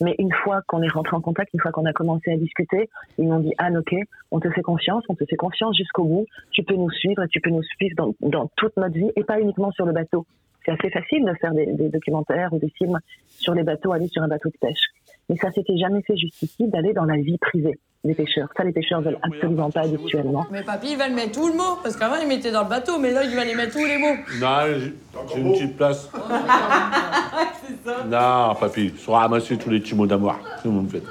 Mais 0.00 0.14
une 0.18 0.32
fois 0.32 0.62
qu'on 0.66 0.82
est 0.82 0.88
rentré 0.88 1.16
en 1.16 1.20
contact, 1.20 1.52
une 1.52 1.60
fois 1.60 1.70
qu'on 1.70 1.84
a 1.84 1.92
commencé 1.92 2.30
à 2.30 2.36
discuter, 2.36 2.88
ils 3.18 3.28
m'ont 3.28 3.40
dit 3.40 3.52
Anne, 3.58 3.78
ok, 3.78 3.94
on 4.30 4.40
te 4.40 4.50
fait 4.50 4.62
confiance, 4.62 5.04
on 5.08 5.14
te 5.14 5.24
fait 5.24 5.36
confiance 5.36 5.76
jusqu'au 5.76 6.04
bout. 6.04 6.26
Tu 6.52 6.62
peux 6.62 6.76
nous 6.76 6.90
suivre, 6.90 7.24
tu 7.26 7.40
peux 7.40 7.50
nous 7.50 7.62
suivre 7.62 7.94
dans, 7.96 8.14
dans 8.20 8.50
toute 8.56 8.76
notre 8.76 8.94
vie 8.94 9.10
et 9.16 9.24
pas 9.24 9.40
uniquement 9.40 9.70
sur 9.72 9.84
le 9.84 9.92
bateau 9.92 10.26
c'est 10.66 10.72
assez 10.72 10.90
facile 10.90 11.24
de 11.24 11.32
faire 11.40 11.52
des, 11.52 11.66
des, 11.66 11.88
documentaires 11.88 12.52
ou 12.52 12.58
des 12.58 12.70
films 12.70 12.98
sur 13.28 13.54
les 13.54 13.62
bateaux, 13.62 13.92
aller 13.92 14.08
sur 14.08 14.22
un 14.22 14.28
bateau 14.28 14.48
de 14.48 14.58
pêche. 14.60 14.86
Mais 15.28 15.36
ça 15.36 15.50
s'était 15.52 15.76
jamais 15.76 16.02
fait 16.02 16.16
jusqu'ici 16.16 16.68
d'aller 16.68 16.92
dans 16.92 17.04
la 17.04 17.16
vie 17.16 17.38
privée 17.38 17.78
des 18.04 18.14
pêcheurs. 18.14 18.48
Ça, 18.56 18.64
les 18.64 18.72
pêcheurs 18.72 19.00
veulent 19.00 19.18
absolument 19.22 19.70
pas 19.70 19.82
habituellement. 19.82 20.46
Mais 20.50 20.62
papy, 20.62 20.92
il 20.92 20.98
va 20.98 21.08
le 21.08 21.14
mettre 21.14 21.32
tout 21.32 21.48
le 21.48 21.54
mot, 21.54 21.78
parce 21.82 21.96
qu'avant, 21.96 22.16
il 22.22 22.28
mettait 22.28 22.52
dans 22.52 22.62
le 22.62 22.68
bateau, 22.68 22.98
mais 22.98 23.10
là, 23.10 23.24
il 23.24 23.34
va 23.34 23.44
les 23.44 23.54
mettre 23.54 23.72
tous 23.72 23.84
les 23.84 23.98
mots. 23.98 24.16
Non, 24.40 25.28
j'ai 25.34 25.40
une 25.40 25.52
petite 25.52 25.76
place. 25.76 26.10
c'est 27.66 27.88
ça. 27.88 28.04
Non, 28.04 28.54
papy, 28.54 28.92
je 28.96 29.10
ramasser 29.10 29.56
tous 29.56 29.70
les 29.70 29.80
petits 29.80 29.94
mots 29.94 30.06
d'amour 30.06 30.38
que 30.62 30.68
vous 30.68 30.82
me 30.82 30.88
faites. 30.88 31.06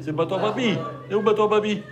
C'est 0.00 0.10
le 0.10 0.16
bateau 0.16 0.34
à 0.36 0.40
papy. 0.40 0.74
Et 1.10 1.14
où 1.14 1.18
le 1.18 1.24
bateau 1.24 1.44
à 1.44 1.50
papy? 1.50 1.82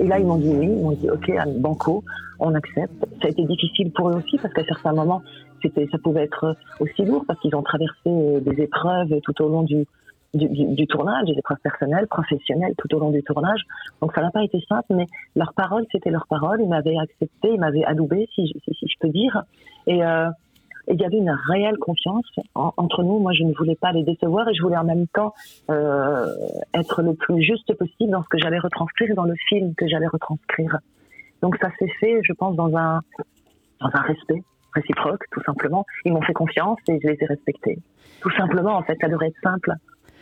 Et 0.00 0.06
là, 0.06 0.18
ils 0.18 0.26
m'ont 0.26 0.38
dit 0.38 0.48
oui, 0.48 0.66
ils 0.66 0.82
m'ont 0.82 0.92
dit 0.92 1.10
ok, 1.10 1.30
banco, 1.58 2.02
on 2.38 2.54
accepte. 2.54 2.94
Ça 3.20 3.26
a 3.26 3.28
été 3.28 3.44
difficile 3.44 3.92
pour 3.92 4.08
eux 4.08 4.14
aussi 4.14 4.38
parce 4.38 4.52
qu'à 4.54 4.64
certains 4.64 4.94
moments, 4.94 5.22
c'était, 5.62 5.86
ça 5.92 5.98
pouvait 5.98 6.24
être 6.24 6.56
aussi 6.80 7.04
lourd 7.04 7.24
parce 7.28 7.38
qu'ils 7.40 7.54
ont 7.54 7.62
traversé 7.62 8.40
des 8.40 8.62
épreuves 8.62 9.20
tout 9.22 9.42
au 9.42 9.48
long 9.48 9.62
du, 9.62 9.86
du, 10.32 10.86
tournage, 10.86 11.26
des 11.26 11.38
épreuves 11.38 11.58
personnelles, 11.62 12.06
professionnelles 12.06 12.74
tout 12.78 12.94
au 12.94 12.98
long 12.98 13.10
du 13.10 13.22
tournage. 13.22 13.60
Donc 14.00 14.12
ça 14.14 14.22
n'a 14.22 14.30
pas 14.30 14.42
été 14.42 14.58
simple, 14.68 14.94
mais 14.94 15.06
leur 15.36 15.52
parole, 15.52 15.84
c'était 15.92 16.10
leur 16.10 16.26
parole. 16.26 16.60
Ils 16.62 16.68
m'avaient 16.68 16.96
accepté, 16.98 17.50
ils 17.52 17.60
m'avaient 17.60 17.84
adoubé, 17.84 18.28
si, 18.34 18.46
je 18.46 18.94
peux 19.00 19.08
dire. 19.08 19.42
Et 19.86 20.02
euh, 20.02 20.30
il 20.88 21.00
y 21.00 21.04
avait 21.04 21.18
une 21.18 21.36
réelle 21.48 21.78
confiance 21.78 22.26
en, 22.54 22.72
entre 22.76 23.02
nous. 23.02 23.18
Moi, 23.18 23.32
je 23.32 23.44
ne 23.44 23.52
voulais 23.54 23.76
pas 23.76 23.92
les 23.92 24.02
décevoir 24.02 24.48
et 24.48 24.54
je 24.54 24.62
voulais 24.62 24.76
en 24.76 24.84
même 24.84 25.06
temps 25.08 25.34
euh, 25.70 26.26
être 26.74 27.02
le 27.02 27.14
plus 27.14 27.42
juste 27.42 27.72
possible 27.74 28.10
dans 28.10 28.22
ce 28.22 28.28
que 28.28 28.38
j'allais 28.38 28.58
retranscrire 28.58 29.10
et 29.10 29.14
dans 29.14 29.24
le 29.24 29.34
film 29.48 29.74
que 29.74 29.86
j'allais 29.88 30.08
retranscrire. 30.08 30.78
Donc 31.42 31.56
ça 31.60 31.70
s'est 31.78 31.90
fait, 32.00 32.20
je 32.22 32.32
pense, 32.32 32.56
dans 32.56 32.76
un, 32.76 33.00
dans 33.80 33.90
un 33.92 34.00
respect 34.00 34.42
réciproque, 34.74 35.24
tout 35.32 35.42
simplement. 35.44 35.84
Ils 36.04 36.12
m'ont 36.12 36.22
fait 36.22 36.32
confiance 36.32 36.78
et 36.88 36.98
je 37.02 37.08
les 37.08 37.18
ai 37.20 37.26
respectés. 37.26 37.78
Tout 38.20 38.30
simplement, 38.36 38.76
en 38.76 38.82
fait, 38.82 38.96
ça 39.00 39.08
devrait 39.08 39.28
être 39.28 39.40
simple. 39.42 39.72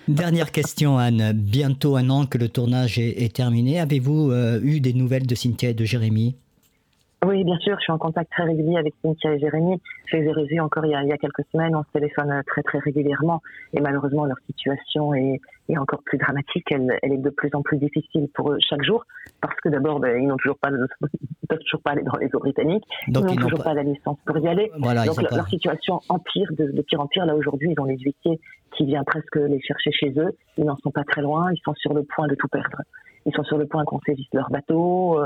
Dernière 0.06 0.52
question, 0.52 0.96
Anne. 0.96 1.32
Bientôt 1.34 1.96
un 1.96 2.08
an 2.08 2.24
que 2.24 2.38
le 2.38 2.48
tournage 2.48 2.98
est, 2.98 3.22
est 3.22 3.34
terminé. 3.34 3.78
Avez-vous 3.78 4.30
euh, 4.30 4.58
eu 4.62 4.80
des 4.80 4.94
nouvelles 4.94 5.26
de 5.26 5.34
Cynthia 5.34 5.70
et 5.70 5.74
de 5.74 5.84
Jérémy? 5.84 6.36
Oui, 7.26 7.42
bien 7.42 7.58
sûr, 7.58 7.76
je 7.78 7.82
suis 7.82 7.92
en 7.92 7.98
contact 7.98 8.30
très 8.30 8.44
régulier 8.44 8.76
avec 8.76 8.94
Cynthia 9.02 9.32
et 9.32 9.40
Jérémy. 9.40 9.80
Je 10.06 10.18
les 10.18 10.26
ai 10.26 10.32
revus 10.32 10.60
encore 10.60 10.86
il 10.86 10.92
y, 10.92 10.94
a, 10.94 11.02
il 11.02 11.08
y, 11.08 11.12
a, 11.12 11.18
quelques 11.18 11.44
semaines, 11.50 11.74
on 11.74 11.82
se 11.82 11.90
téléphone 11.92 12.42
très 12.46 12.62
très 12.62 12.78
régulièrement 12.78 13.42
et 13.74 13.80
malheureusement 13.80 14.24
leur 14.24 14.36
situation 14.46 15.14
est, 15.14 15.40
est 15.68 15.76
encore 15.78 16.00
plus 16.04 16.16
dramatique. 16.16 16.70
Elle, 16.70 16.96
elle, 17.02 17.12
est 17.12 17.18
de 17.18 17.30
plus 17.30 17.50
en 17.54 17.62
plus 17.62 17.76
difficile 17.78 18.28
pour 18.34 18.52
eux 18.52 18.58
chaque 18.60 18.84
jour 18.84 19.04
parce 19.40 19.56
que 19.56 19.68
d'abord, 19.68 19.98
ben, 19.98 20.16
ils 20.22 20.28
n'ont 20.28 20.36
toujours 20.36 20.58
pas, 20.58 20.70
ils 21.12 21.46
peuvent 21.48 21.58
toujours 21.58 21.82
pas 21.82 21.90
aller 21.90 22.04
dans 22.04 22.16
les 22.18 22.28
eaux 22.32 22.38
britanniques. 22.38 22.84
Donc, 23.08 23.24
ils 23.28 23.34
n'ont 23.34 23.42
toujours 23.42 23.58
pas- 23.58 23.70
pas... 23.70 23.74
la 23.74 23.82
licence 23.82 24.18
pour 24.24 24.38
y 24.38 24.46
aller. 24.46 24.70
Voilà, 24.78 25.04
Donc 25.04 25.20
leur, 25.20 25.30
pas- 25.30 25.36
leur 25.36 25.48
situation 25.48 26.00
empire 26.08 26.48
de, 26.52 26.70
de 26.70 26.82
pire 26.82 27.00
en 27.00 27.08
pire. 27.08 27.26
Là 27.26 27.34
aujourd'hui, 27.34 27.74
ils 27.76 27.80
ont 27.80 27.86
les 27.86 27.98
huissiers 27.98 28.38
qui 28.76 28.84
viennent 28.84 29.04
presque 29.04 29.36
les 29.36 29.60
chercher 29.60 29.90
chez 29.90 30.14
eux. 30.18 30.36
Ils 30.56 30.64
n'en 30.64 30.76
sont 30.76 30.92
pas 30.92 31.02
très 31.02 31.22
loin. 31.22 31.50
Ils 31.52 31.60
sont 31.64 31.74
sur 31.74 31.94
le 31.94 32.04
point 32.04 32.28
de 32.28 32.36
tout 32.36 32.48
perdre. 32.48 32.80
Ils 33.26 33.34
sont 33.34 33.42
sur 33.42 33.58
le 33.58 33.66
point 33.66 33.84
qu'on 33.84 34.00
saisisse 34.06 34.32
leur 34.32 34.50
bateau. 34.50 35.20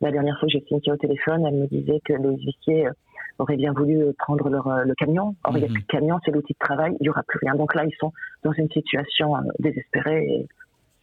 La 0.00 0.10
dernière 0.12 0.38
fois 0.38 0.46
que 0.46 0.52
j'ai 0.52 0.64
Cynthia 0.68 0.92
au 0.94 0.96
téléphone, 0.96 1.44
elle 1.46 1.54
me 1.54 1.66
disait 1.66 2.00
que 2.04 2.12
les 2.12 2.36
huissiers 2.44 2.86
euh, 2.86 2.92
auraient 3.38 3.56
bien 3.56 3.72
voulu 3.72 4.00
euh, 4.02 4.12
prendre 4.18 4.48
leur, 4.48 4.66
euh, 4.68 4.84
le 4.84 4.94
camion. 4.94 5.34
Or, 5.44 5.56
il 5.56 5.60
n'y 5.60 5.64
a 5.64 5.68
plus 5.72 5.82
de 5.82 5.86
camion, 5.88 6.18
c'est 6.24 6.30
l'outil 6.30 6.52
de 6.52 6.58
travail, 6.58 6.92
il 7.00 7.02
n'y 7.04 7.08
aura 7.08 7.22
plus 7.26 7.38
rien. 7.42 7.54
Donc 7.54 7.74
là, 7.74 7.84
ils 7.84 7.94
sont 7.98 8.12
dans 8.44 8.52
une 8.52 8.70
situation 8.70 9.34
désespérée 9.58 10.46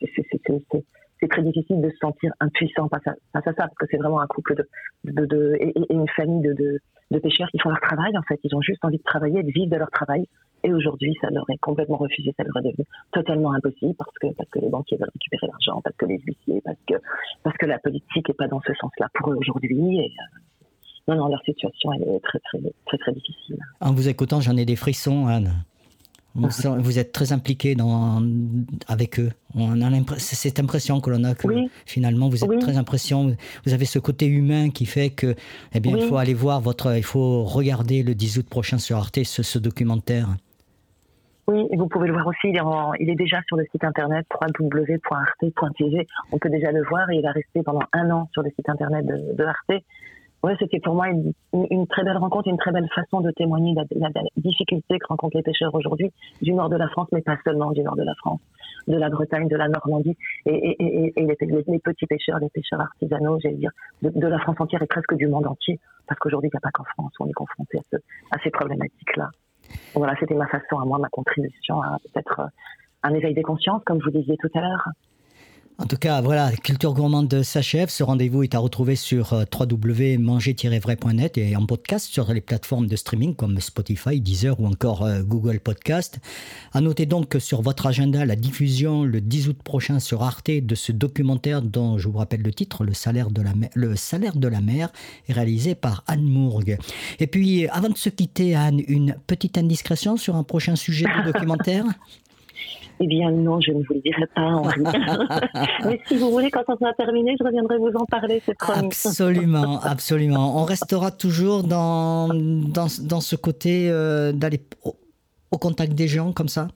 c'est- 0.02 1.28
très 1.30 1.42
difficile 1.42 1.82
de 1.82 1.90
se 1.90 1.98
sentir 1.98 2.32
impuissant 2.40 2.88
face 2.88 3.08
à, 3.08 3.14
face 3.34 3.48
à 3.48 3.54
ça, 3.54 3.64
parce 3.68 3.74
que 3.80 3.86
c'est 3.90 3.98
vraiment 3.98 4.20
un 4.22 4.28
couple 4.28 4.56
de, 4.56 4.68
de, 5.12 5.26
de- 5.26 5.58
et, 5.60 5.70
et 5.76 5.94
une 5.94 6.08
famille 6.10 6.42
de, 6.42 6.54
de, 6.54 6.80
de 7.12 7.20
pêcheurs 7.20 7.48
qui 7.50 7.58
font 7.60 7.70
leur 7.70 7.80
travail, 7.82 8.16
en 8.18 8.22
fait. 8.22 8.40
Ils 8.44 8.56
ont 8.56 8.62
juste 8.62 8.84
envie 8.86 8.98
de 8.98 9.04
travailler, 9.04 9.42
de 9.42 9.52
vivre 9.52 9.72
de 9.72 9.78
leur 9.78 9.90
travail. 9.90 10.28
Et 10.66 10.74
aujourd'hui, 10.74 11.16
ça 11.22 11.30
leur 11.30 11.48
est 11.52 11.60
complètement 11.60 11.98
refusé, 11.98 12.34
ça 12.36 12.44
leur 12.44 12.58
est 12.58 12.72
devenu 12.72 12.86
totalement 13.12 13.54
impossible 13.54 13.94
parce 13.94 14.18
que, 14.20 14.34
parce 14.34 14.50
que 14.50 14.60
les 14.60 14.70
banquiers 14.70 14.98
veulent 14.98 15.12
récupérer 15.14 15.46
l'argent, 15.48 15.80
parce 15.84 15.96
que 15.96 16.08
les 16.08 16.20
huissiers, 16.26 16.60
parce 16.66 16.80
que, 16.88 16.96
parce 17.44 17.56
que 17.58 17.68
la 17.68 17.78
politique 17.78 18.28
n'est 18.28 18.34
pas 18.34 18.48
dans 18.48 18.62
ce 18.66 18.74
sens-là 18.74 19.08
pour 19.14 19.32
eux 19.32 19.36
aujourd'hui. 19.36 20.00
Et, 20.00 20.06
euh, 20.06 21.08
non, 21.08 21.18
non, 21.18 21.28
leur 21.28 21.42
situation, 21.44 21.94
elle 21.94 22.16
est 22.16 22.20
très, 22.22 22.40
très, 22.40 22.58
très, 22.88 22.98
très 22.98 23.12
difficile. 23.12 23.58
En 23.80 23.94
vous 23.94 24.10
écoutant, 24.10 24.42
j'en 24.42 24.58
ai 24.58 24.66
des 24.66 24.76
frissons, 24.76 25.28
Anne. 25.28 25.54
Vous 26.34 27.00
êtes 27.00 27.12
très 27.14 27.32
impliqué 27.32 27.76
dans, 27.76 28.22
avec 28.88 29.20
eux. 29.20 29.32
On 29.54 29.82
a 29.82 30.18
cette 30.18 30.60
impression 30.60 31.00
que 31.00 31.10
l'on 31.10 31.24
a 31.24 31.34
que 31.34 31.48
finalement 31.86 32.28
vous 32.28 32.44
êtes 32.44 32.50
Oui. 32.50 32.60
très 32.60 32.76
impression. 32.76 33.38
Vous 33.66 33.74
avez 33.74 33.86
ce 33.86 34.00
côté 34.00 34.26
humain 34.26 34.70
qui 34.70 34.86
fait 34.86 35.12
que, 35.12 35.36
eh 35.74 35.80
bien, 35.80 35.96
il 35.96 36.04
faut 36.04 36.18
aller 36.18 36.34
voir 36.34 36.60
votre, 36.60 36.98
il 36.98 37.04
faut 37.04 37.46
regarder 37.46 38.04
le 38.04 38.16
10 38.16 38.40
août 38.40 38.48
prochain 38.50 38.80
sur 38.80 38.98
Arte 38.98 39.24
ce, 39.24 39.44
ce 39.44 39.60
documentaire. 39.60 40.36
Oui, 41.48 41.68
vous 41.78 41.88
pouvez 41.88 42.08
le 42.08 42.14
voir 42.14 42.26
aussi, 42.26 42.48
il 42.48 43.10
est, 43.10 43.16
déjà 43.16 43.40
sur 43.48 43.56
le 43.56 43.66
site 43.72 43.84
internet 43.84 44.26
www.arte.tv. 44.60 46.08
On 46.32 46.40
peut 46.40 46.50
déjà 46.50 46.72
le 46.72 46.84
voir 46.84 47.10
et 47.12 47.18
il 47.18 47.22
va 47.22 47.32
rester 47.32 47.62
pendant 47.62 47.84
un 47.94 48.10
an 48.10 48.28
sur 48.34 48.42
le 48.42 48.50
site 48.50 48.68
internet 48.68 49.06
de, 49.06 49.36
de 49.36 49.44
Arte. 49.44 49.84
Ouais, 50.46 50.56
c'était 50.60 50.80
pour 50.80 50.94
moi 50.94 51.08
une, 51.10 51.88
très 51.88 52.04
belle 52.04 52.18
rencontre, 52.18 52.48
une 52.48 52.58
très 52.58 52.72
belle 52.72 52.88
façon 52.94 53.20
de 53.20 53.32
témoigner 53.32 53.74
de 53.74 54.00
la, 54.00 54.10
difficulté 54.38 55.00
que 55.00 55.08
rencontrent 55.08 55.38
les 55.38 55.42
pêcheurs 55.42 55.74
aujourd'hui 55.74 56.12
du 56.40 56.54
nord 56.54 56.70
de 56.70 56.76
la 56.76 56.88
France, 56.90 57.08
mais 57.12 57.22
pas 57.22 57.36
seulement 57.44 57.72
du 57.72 57.82
nord 57.82 57.96
de 57.96 58.04
la 58.04 58.14
France, 58.16 58.42
de 58.88 58.96
la 58.96 59.10
Bretagne, 59.10 59.48
de 59.48 59.56
la 59.56 59.68
Normandie, 59.70 60.16
et, 60.46 60.78
les, 61.18 61.80
petits 61.80 62.06
pêcheurs, 62.06 62.38
les 62.38 62.50
pêcheurs 62.50 62.82
artisanaux, 62.82 63.40
j'allais 63.42 63.56
dire, 63.56 63.72
de, 64.04 64.28
la 64.28 64.38
France 64.38 64.58
entière 64.60 64.84
et 64.84 64.88
presque 64.88 65.16
du 65.16 65.28
monde 65.28 65.48
entier, 65.48 65.80
parce 66.08 66.20
qu'aujourd'hui, 66.20 66.52
il 66.54 66.56
n'y 66.56 66.60
a 66.60 66.62
pas 66.62 66.72
qu'en 66.72 66.84
France 66.84 67.14
on 67.20 67.28
est 67.28 67.34
confronté 67.34 67.80
à 68.32 68.38
ces 68.44 68.52
problématiques-là. 68.52 69.32
Voilà, 69.94 70.14
c'était 70.20 70.36
ma 70.36 70.48
façon 70.48 70.80
à 70.80 70.86
moi, 70.86 70.98
ma 70.98 71.10
contribution 71.10 71.82
à 71.82 71.98
peut-être 72.04 72.40
euh, 72.42 72.48
un 73.04 73.14
éveil 73.14 73.34
des 73.34 73.44
consciences, 73.44 73.82
comme 73.86 74.00
vous 74.00 74.12
disiez 74.12 74.38
tout 74.38 74.50
à 74.54 74.62
l'heure. 74.62 74.90
En 75.78 75.88
tout 75.88 75.98
cas, 75.98 76.22
voilà, 76.22 76.54
Culture 76.54 76.94
Gourmande 76.94 77.44
s'achève. 77.44 77.90
Ce 77.90 78.02
rendez-vous 78.02 78.44
est 78.44 78.56
à 78.56 78.60
retrouver 78.60 78.96
sur 78.96 79.34
euh, 79.34 79.44
www.manger-vrai.net 79.54 81.38
et 81.38 81.54
en 81.58 81.66
podcast 81.66 82.06
sur 82.06 82.32
les 82.32 82.40
plateformes 82.40 82.88
de 82.88 82.96
streaming 82.96 83.36
comme 83.36 83.60
Spotify, 83.60 84.22
Deezer 84.22 84.58
ou 84.62 84.68
encore 84.68 85.04
euh, 85.04 85.22
Google 85.22 85.60
Podcast. 85.60 86.20
À 86.72 86.80
noter 86.80 87.06
donc 87.06 87.36
sur 87.40 87.62
votre 87.62 87.88
agenda, 87.88 88.24
la 88.24 88.38
diffusion 88.38 89.04
le 89.04 89.20
10 89.20 89.50
août 89.50 89.58
prochain 89.62 90.00
sur 90.00 90.24
Arte 90.24 90.50
de 90.50 90.76
ce 90.76 90.94
documentaire 90.94 91.62
dont 91.62 91.98
je 91.98 92.08
vous 92.08 92.20
rappelle 92.20 92.42
le 92.42 92.54
titre, 92.54 92.86
Le 92.86 92.94
salaire 92.94 93.30
de 93.30 93.42
la 93.42 93.54
mer, 94.62 94.92
de 95.28 95.34
réalisé 95.34 95.76
par 95.76 96.06
Anne 96.08 96.24
Mourgue. 96.24 96.78
Et 97.20 97.28
puis, 97.28 97.68
avant 97.68 97.90
de 97.90 97.98
se 97.98 98.08
quitter, 98.08 98.56
Anne, 98.56 98.82
une 98.88 99.18
petite 99.28 99.58
indiscrétion 99.58 100.16
sur 100.16 100.38
un 100.38 100.44
prochain 100.44 100.78
sujet 100.78 101.06
du 101.18 101.34
documentaire? 101.34 101.84
Eh 103.00 103.08
bien 103.08 103.32
non, 103.32 103.60
je 103.62 103.72
ne 103.72 103.84
vous 103.84 103.94
le 103.94 104.02
dirai 104.02 104.26
pas. 104.34 104.62
Mais 105.86 106.00
si 106.08 106.18
vous 106.18 106.32
voulez, 106.32 106.50
quand 106.50 106.64
on 106.68 106.78
sera 106.78 106.94
terminé, 106.94 107.36
je 107.40 107.44
reviendrai 107.44 107.78
vous 107.78 107.92
en 107.96 108.06
parler, 108.06 108.42
c'est 108.46 108.58
promis. 108.58 108.88
Absolument, 108.88 109.80
absolument. 109.82 110.62
On 110.62 110.64
restera 110.64 111.12
toujours 111.12 111.64
dans, 111.64 112.30
dans, 112.30 112.88
dans 113.02 113.22
ce 113.22 113.36
côté 113.36 113.90
euh, 113.90 114.32
d'aller 114.32 114.62
au, 114.84 114.96
au 115.52 115.58
contact 115.58 115.94
des 115.94 116.08
gens 116.08 116.32
comme 116.32 116.48
ça? 116.50 116.68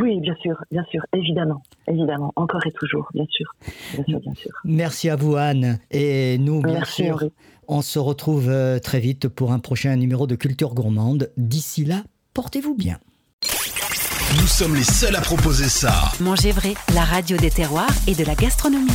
Oui, 0.00 0.20
bien 0.20 0.34
sûr, 0.42 0.56
bien 0.70 0.84
sûr, 0.90 1.04
évidemment, 1.16 1.62
évidemment, 1.88 2.32
encore 2.36 2.64
et 2.66 2.72
toujours, 2.72 3.08
bien 3.14 3.24
sûr, 3.30 3.46
bien 3.94 4.04
sûr, 4.04 4.20
bien 4.20 4.34
sûr. 4.34 4.52
Merci 4.64 5.08
à 5.08 5.16
vous 5.16 5.34
Anne. 5.36 5.78
Et 5.90 6.38
nous, 6.38 6.60
bien 6.62 6.74
Merci, 6.74 7.04
sûr, 7.04 7.14
Henri. 7.14 7.32
on 7.66 7.82
se 7.82 7.98
retrouve 7.98 8.48
euh, 8.48 8.78
très 8.78 9.00
vite 9.00 9.28
pour 9.28 9.50
un 9.50 9.58
prochain 9.58 9.96
numéro 9.96 10.26
de 10.28 10.36
Culture 10.36 10.74
Gourmande. 10.74 11.30
D'ici 11.36 11.84
là, 11.84 12.02
portez-vous 12.34 12.76
bien. 12.76 12.98
Nous 14.36 14.46
sommes 14.46 14.74
les 14.74 14.84
seuls 14.84 15.16
à 15.16 15.20
proposer 15.20 15.68
ça. 15.68 16.12
Manger 16.20 16.52
vrai, 16.52 16.74
la 16.94 17.02
radio 17.04 17.36
des 17.38 17.50
terroirs 17.50 17.88
et 18.06 18.14
de 18.14 18.24
la 18.24 18.34
gastronomie. 18.34 18.92